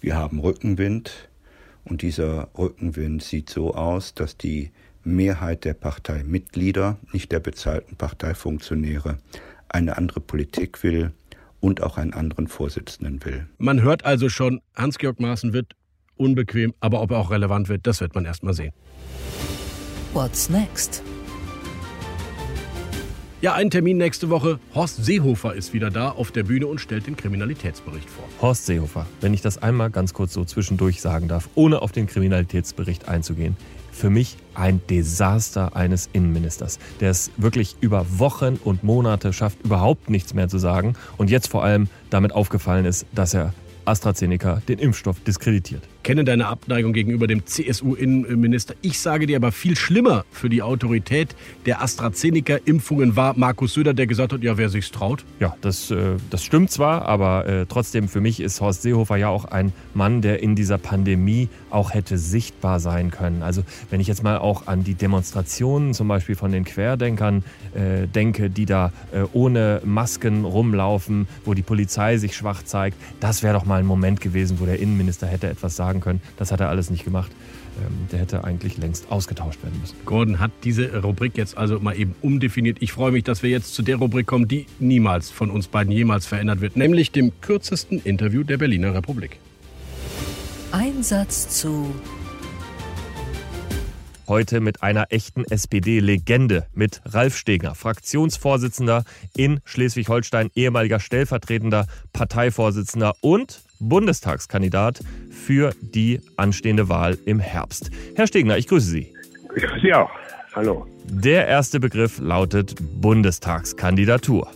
Wir 0.00 0.16
haben 0.16 0.40
Rückenwind 0.40 1.28
und 1.84 2.02
dieser 2.02 2.48
Rückenwind 2.58 3.22
sieht 3.22 3.48
so 3.50 3.74
aus, 3.74 4.14
dass 4.14 4.36
die 4.36 4.70
Mehrheit 5.04 5.64
der 5.64 5.74
Parteimitglieder, 5.74 6.98
nicht 7.12 7.32
der 7.32 7.40
bezahlten 7.40 7.96
Parteifunktionäre, 7.96 9.18
eine 9.68 9.96
andere 9.96 10.20
Politik 10.20 10.82
will 10.82 11.12
und 11.60 11.82
auch 11.82 11.96
einen 11.96 12.12
anderen 12.12 12.48
Vorsitzenden 12.48 13.24
will. 13.24 13.46
Man 13.58 13.82
hört 13.82 14.04
also 14.04 14.28
schon, 14.28 14.60
Hans-Georg 14.74 15.20
Maaßen 15.20 15.52
wird 15.52 15.74
unbequem, 16.16 16.74
aber 16.80 17.00
ob 17.00 17.12
er 17.12 17.18
auch 17.18 17.30
relevant 17.30 17.68
wird, 17.68 17.86
das 17.86 18.00
wird 18.00 18.14
man 18.14 18.24
erst 18.24 18.42
mal 18.42 18.52
sehen. 18.52 18.72
What's 20.12 20.50
next? 20.50 21.04
Ja, 23.40 23.54
ein 23.54 23.70
Termin 23.70 23.96
nächste 23.96 24.28
Woche. 24.28 24.58
Horst 24.74 25.04
Seehofer 25.04 25.54
ist 25.54 25.72
wieder 25.72 25.88
da 25.88 26.10
auf 26.10 26.32
der 26.32 26.42
Bühne 26.42 26.66
und 26.66 26.80
stellt 26.80 27.06
den 27.06 27.16
Kriminalitätsbericht 27.16 28.10
vor. 28.10 28.24
Horst 28.42 28.66
Seehofer, 28.66 29.06
wenn 29.20 29.32
ich 29.34 29.40
das 29.40 29.58
einmal 29.58 29.88
ganz 29.88 30.12
kurz 30.12 30.32
so 30.32 30.44
zwischendurch 30.44 31.00
sagen 31.00 31.28
darf, 31.28 31.48
ohne 31.54 31.80
auf 31.80 31.92
den 31.92 32.08
Kriminalitätsbericht 32.08 33.08
einzugehen. 33.08 33.56
Für 33.92 34.10
mich 34.10 34.36
ein 34.54 34.80
Desaster 34.90 35.76
eines 35.76 36.10
Innenministers, 36.12 36.80
der 36.98 37.10
es 37.10 37.30
wirklich 37.36 37.76
über 37.80 38.04
Wochen 38.18 38.58
und 38.64 38.82
Monate 38.82 39.32
schafft, 39.32 39.64
überhaupt 39.64 40.10
nichts 40.10 40.34
mehr 40.34 40.48
zu 40.48 40.58
sagen 40.58 40.94
und 41.18 41.30
jetzt 41.30 41.46
vor 41.46 41.62
allem 41.62 41.88
damit 42.10 42.32
aufgefallen 42.32 42.84
ist, 42.84 43.06
dass 43.12 43.32
er 43.32 43.54
AstraZeneca 43.84 44.60
den 44.66 44.80
Impfstoff 44.80 45.20
diskreditiert 45.20 45.84
kenne 46.02 46.24
deine 46.24 46.46
Abneigung 46.46 46.92
gegenüber 46.92 47.26
dem 47.26 47.46
CSU-Innenminister. 47.46 48.74
Ich 48.82 48.98
sage 48.98 49.26
dir 49.26 49.36
aber 49.36 49.52
viel 49.52 49.76
schlimmer 49.76 50.24
für 50.30 50.48
die 50.48 50.62
Autorität 50.62 51.34
der 51.66 51.82
AstraZeneca-Impfungen 51.82 53.16
war 53.16 53.36
Markus 53.36 53.74
Söder, 53.74 53.94
der 53.94 54.06
gesagt 54.06 54.32
hat, 54.32 54.42
ja, 54.42 54.56
wer 54.58 54.68
sich's 54.68 54.90
traut. 54.90 55.24
Ja, 55.38 55.56
das, 55.60 55.90
äh, 55.90 56.16
das 56.30 56.44
stimmt 56.44 56.70
zwar, 56.70 57.06
aber 57.06 57.46
äh, 57.46 57.66
trotzdem 57.66 58.08
für 58.08 58.20
mich 58.20 58.40
ist 58.40 58.60
Horst 58.60 58.82
Seehofer 58.82 59.16
ja 59.16 59.28
auch 59.28 59.44
ein 59.44 59.72
Mann, 59.94 60.22
der 60.22 60.42
in 60.42 60.56
dieser 60.56 60.78
Pandemie 60.78 61.48
auch 61.70 61.94
hätte 61.94 62.18
sichtbar 62.18 62.80
sein 62.80 63.10
können. 63.10 63.42
Also 63.42 63.62
wenn 63.90 64.00
ich 64.00 64.06
jetzt 64.06 64.22
mal 64.22 64.38
auch 64.38 64.66
an 64.66 64.84
die 64.84 64.94
Demonstrationen 64.94 65.94
zum 65.94 66.08
Beispiel 66.08 66.34
von 66.34 66.52
den 66.52 66.64
Querdenkern 66.64 67.44
äh, 67.74 68.06
denke, 68.06 68.50
die 68.50 68.66
da 68.66 68.92
äh, 69.12 69.22
ohne 69.32 69.80
Masken 69.84 70.44
rumlaufen, 70.44 71.28
wo 71.44 71.54
die 71.54 71.62
Polizei 71.62 72.16
sich 72.16 72.36
schwach 72.36 72.62
zeigt, 72.62 72.96
das 73.20 73.42
wäre 73.42 73.54
doch 73.54 73.64
mal 73.64 73.80
ein 73.80 73.86
Moment 73.86 74.20
gewesen, 74.20 74.60
wo 74.60 74.66
der 74.66 74.78
Innenminister 74.78 75.26
hätte 75.26 75.48
etwas 75.48 75.76
sagen 75.76 76.00
können. 76.00 76.20
Das 76.36 76.52
hat 76.52 76.60
er 76.60 76.68
alles 76.68 76.90
nicht 76.90 77.04
gemacht. 77.04 77.30
Ähm, 77.78 78.08
der 78.10 78.20
hätte 78.20 78.44
eigentlich 78.44 78.78
längst 78.78 79.10
ausgetauscht 79.10 79.62
werden 79.62 79.80
müssen. 79.80 79.96
Gordon 80.04 80.40
hat 80.40 80.50
diese 80.64 81.02
Rubrik 81.02 81.36
jetzt 81.36 81.56
also 81.56 81.78
mal 81.78 81.96
eben 81.96 82.14
umdefiniert. 82.20 82.78
Ich 82.80 82.92
freue 82.92 83.12
mich, 83.12 83.24
dass 83.24 83.42
wir 83.42 83.50
jetzt 83.50 83.74
zu 83.74 83.82
der 83.82 83.96
Rubrik 83.96 84.26
kommen, 84.26 84.48
die 84.48 84.66
niemals 84.78 85.30
von 85.30 85.50
uns 85.50 85.68
beiden 85.68 85.92
jemals 85.92 86.26
verändert 86.26 86.60
wird, 86.60 86.76
nämlich 86.76 87.12
dem 87.12 87.32
kürzesten 87.40 88.00
Interview 88.02 88.42
der 88.42 88.58
Berliner 88.58 88.94
Republik. 88.94 89.38
Einsatz 90.72 91.48
zu 91.48 91.92
heute 94.28 94.60
mit 94.60 94.84
einer 94.84 95.06
echten 95.10 95.44
SPD-Legende, 95.44 96.66
mit 96.72 97.02
Ralf 97.04 97.36
Stegner, 97.36 97.74
Fraktionsvorsitzender 97.74 99.02
in 99.36 99.60
Schleswig-Holstein, 99.64 100.50
ehemaliger 100.54 101.00
stellvertretender 101.00 101.86
Parteivorsitzender 102.12 103.14
und 103.20 103.62
Bundestagskandidat 103.80 105.00
für 105.32 105.74
die 105.80 106.20
anstehende 106.36 106.88
Wahl 106.88 107.18
im 107.26 107.40
Herbst. 107.40 107.90
Herr 108.14 108.28
Stegner, 108.28 108.56
ich 108.56 108.68
grüße 108.68 108.88
Sie. 108.88 109.12
Ich 109.56 109.64
grüße 109.64 109.80
Sie 109.82 109.92
auch. 109.92 110.10
Hallo. 110.54 110.86
Der 111.08 111.48
erste 111.48 111.80
Begriff 111.80 112.20
lautet 112.20 112.76
Bundestagskandidatur. 113.00 114.48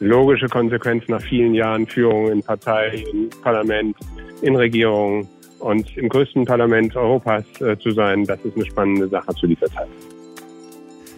Logische 0.00 0.46
Konsequenz 0.48 1.04
nach 1.08 1.20
vielen 1.20 1.52
Jahren 1.52 1.86
Führung 1.86 2.30
in 2.30 2.42
Partei, 2.42 3.04
in 3.12 3.28
Parlament, 3.42 3.94
in 4.40 4.56
Regierung 4.56 5.28
und 5.60 5.96
im 5.96 6.08
größten 6.08 6.44
Parlament 6.44 6.96
Europas 6.96 7.44
äh, 7.60 7.78
zu 7.78 7.92
sein, 7.92 8.24
das 8.24 8.40
ist 8.44 8.56
eine 8.56 8.66
spannende 8.66 9.08
Sache 9.08 9.34
zu 9.34 9.46
dieser 9.46 9.66
Zeit. 9.66 9.88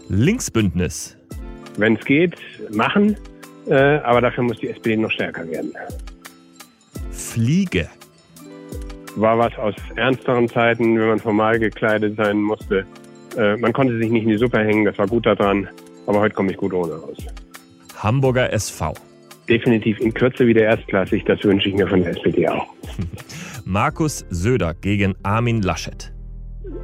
Linksbündnis. 0.08 1.16
Wenn 1.78 1.96
es 1.96 2.04
geht, 2.04 2.36
machen, 2.70 3.16
äh, 3.68 3.74
aber 3.74 4.20
dafür 4.20 4.44
muss 4.44 4.58
die 4.58 4.68
SPD 4.68 4.96
noch 4.96 5.10
stärker 5.10 5.48
werden. 5.48 5.72
Fliege. 7.10 7.88
War 9.16 9.38
was 9.38 9.56
aus 9.58 9.74
ernsteren 9.96 10.48
Zeiten, 10.48 10.98
wenn 10.98 11.08
man 11.08 11.18
formal 11.18 11.58
gekleidet 11.58 12.16
sein 12.16 12.40
musste. 12.40 12.84
Äh, 13.36 13.56
man 13.56 13.72
konnte 13.72 13.96
sich 13.98 14.10
nicht 14.10 14.24
in 14.24 14.30
die 14.30 14.36
Suppe 14.36 14.58
hängen, 14.58 14.84
das 14.84 14.98
war 14.98 15.06
gut 15.06 15.24
daran, 15.24 15.68
aber 16.06 16.20
heute 16.20 16.34
komme 16.34 16.50
ich 16.50 16.56
gut 16.56 16.72
ohne 16.74 16.94
raus. 16.94 17.18
Hamburger 17.96 18.52
SV. 18.52 18.94
Definitiv 19.48 19.98
in 20.00 20.12
Kürze 20.12 20.46
wieder 20.46 20.62
erstklassig, 20.62 21.24
das 21.24 21.42
wünsche 21.44 21.68
ich 21.68 21.74
mir 21.74 21.86
von 21.86 22.02
der 22.02 22.12
SPD 22.12 22.48
auch. 22.48 22.66
Markus 23.64 24.26
Söder 24.30 24.74
gegen 24.74 25.14
Armin 25.22 25.62
Laschet. 25.62 26.12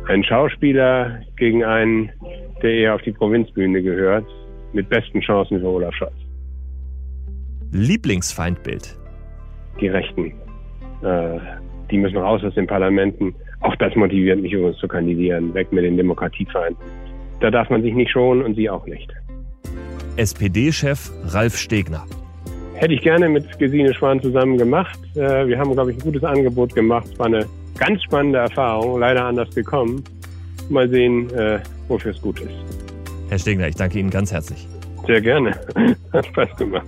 Ein 0.07 0.25
Schauspieler 0.25 1.21
gegen 1.37 1.65
einen, 1.65 2.11
der 2.63 2.71
eher 2.71 2.95
auf 2.95 3.03
die 3.03 3.13
Provinzbühne 3.13 3.83
gehört, 3.83 4.27
mit 4.73 4.89
besten 4.89 5.21
Chancen 5.21 5.61
für 5.61 5.67
Olaf 5.67 5.95
Scholz. 5.95 6.13
Lieblingsfeindbild 7.73 8.99
die 9.81 9.89
Rechten. 9.89 10.33
Äh, 11.03 11.39
die 11.91 11.99
müssen 11.99 12.17
raus 12.19 12.43
aus 12.45 12.55
den 12.55 12.67
Parlamenten. 12.67 13.35
Auch 13.61 13.75
das 13.77 13.95
motiviert 13.95 14.41
mich 14.41 14.53
übrigens 14.53 14.79
zu 14.79 14.89
kandidieren. 14.89 15.55
Weg 15.55 15.73
mit 15.73 15.85
den 15.85 15.97
Demokratiefeinden. 15.97 16.83
Da 17.41 17.51
darf 17.51 17.71
man 17.71 17.83
sich 17.83 17.95
nicht 17.95 18.11
schonen 18.11 18.43
und 18.43 18.57
sie 18.57 18.69
auch 18.69 18.87
nicht. 18.87 19.13
SPD-Chef 20.17 21.11
Ralf 21.27 21.57
Stegner. 21.57 22.05
Hätte 22.79 22.95
ich 22.95 23.03
gerne 23.03 23.29
mit 23.29 23.59
Gesine 23.59 23.93
Schwan 23.93 24.23
zusammen 24.23 24.57
gemacht. 24.57 25.01
Äh, 25.17 25.49
wir 25.49 25.59
haben, 25.59 25.73
glaube 25.73 25.91
ich, 25.91 25.97
ein 25.99 26.01
gutes 26.01 26.23
Angebot 26.23 26.77
gemacht. 26.77 27.09
Es 27.13 27.19
war 27.19 27.27
eine 27.27 27.45
ganz 27.77 28.01
spannende 28.05 28.39
Erfahrung, 28.39 29.01
leider 29.01 29.25
anders 29.25 29.53
gekommen. 29.53 30.05
Mal 30.69 30.89
sehen, 30.89 31.29
äh, 31.35 31.59
wofür 31.89 32.13
es 32.13 32.23
gut 32.23 32.39
ist. 32.39 32.53
Herr 33.31 33.39
Stegner, 33.41 33.67
ich 33.67 33.75
danke 33.75 33.99
Ihnen 33.99 34.11
ganz 34.11 34.33
herzlich. 34.33 34.69
Sehr 35.09 35.21
gerne. 35.21 35.59
Hat 36.13 36.27
Spaß 36.27 36.57
gemacht. 36.57 36.87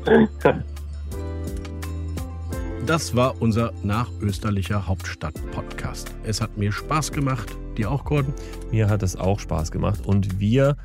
Das 2.86 3.16
war 3.16 3.34
unser 3.42 3.72
nachösterlicher 3.82 4.86
Hauptstadt-Podcast. 4.86 6.14
Es 6.22 6.40
hat 6.40 6.56
mir 6.56 6.70
Spaß 6.70 7.10
gemacht. 7.10 7.56
Dir 7.76 7.90
auch, 7.90 8.04
Gordon? 8.04 8.32
Mir 8.70 8.88
hat 8.88 9.02
es 9.02 9.16
auch 9.16 9.40
Spaß 9.40 9.72
gemacht. 9.72 10.06
Und 10.06 10.38
wir 10.38 10.76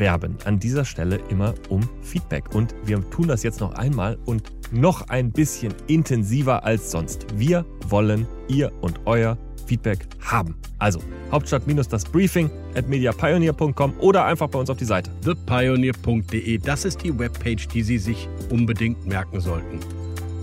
werben 0.00 0.36
an 0.44 0.58
dieser 0.58 0.84
Stelle 0.84 1.20
immer 1.28 1.54
um 1.68 1.88
Feedback. 2.02 2.52
Und 2.54 2.74
wir 2.84 3.08
tun 3.10 3.28
das 3.28 3.44
jetzt 3.44 3.60
noch 3.60 3.74
einmal 3.74 4.18
und 4.26 4.50
noch 4.72 5.08
ein 5.08 5.30
bisschen 5.30 5.72
intensiver 5.86 6.64
als 6.64 6.90
sonst. 6.90 7.26
Wir 7.36 7.64
wollen 7.88 8.26
ihr 8.48 8.72
und 8.80 9.00
euer 9.04 9.38
Feedback 9.66 10.08
haben. 10.20 10.56
Also 10.80 11.00
Hauptstadt 11.30 11.66
minus 11.66 11.86
das 11.86 12.04
Briefing 12.04 12.50
at 12.74 12.88
mediapioneer.com 12.88 13.94
oder 14.00 14.24
einfach 14.24 14.48
bei 14.48 14.58
uns 14.58 14.68
auf 14.68 14.76
die 14.78 14.84
Seite. 14.84 15.12
thepioneer.de, 15.24 16.58
das 16.58 16.84
ist 16.84 17.04
die 17.04 17.16
Webpage, 17.16 17.68
die 17.68 17.82
Sie 17.82 17.98
sich 17.98 18.28
unbedingt 18.50 19.06
merken 19.06 19.40
sollten. 19.40 19.78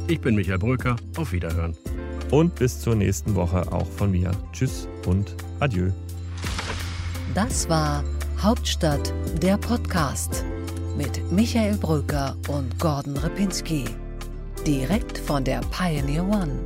Ich 0.08 0.22
bin 0.22 0.36
Michael 0.36 0.60
Bröker, 0.60 0.96
auf 1.18 1.34
Wiederhören. 1.34 1.76
Und 2.32 2.56
bis 2.56 2.80
zur 2.80 2.96
nächsten 2.96 3.36
Woche 3.36 3.70
auch 3.72 3.88
von 3.88 4.12
mir. 4.12 4.32
Tschüss 4.54 4.88
und 5.06 5.36
adieu. 5.60 5.92
Das 7.34 7.68
war 7.68 8.04
Hauptstadt 8.42 9.12
der 9.42 9.58
Podcast 9.58 10.46
mit 10.96 11.32
Michael 11.32 11.76
Bröker 11.76 12.36
und 12.48 12.78
Gordon 12.80 13.18
Ripinski. 13.18 13.86
Direkt 14.66 15.18
von 15.18 15.44
der 15.44 15.62
Pioneer 15.72 16.24
One. 16.24 16.60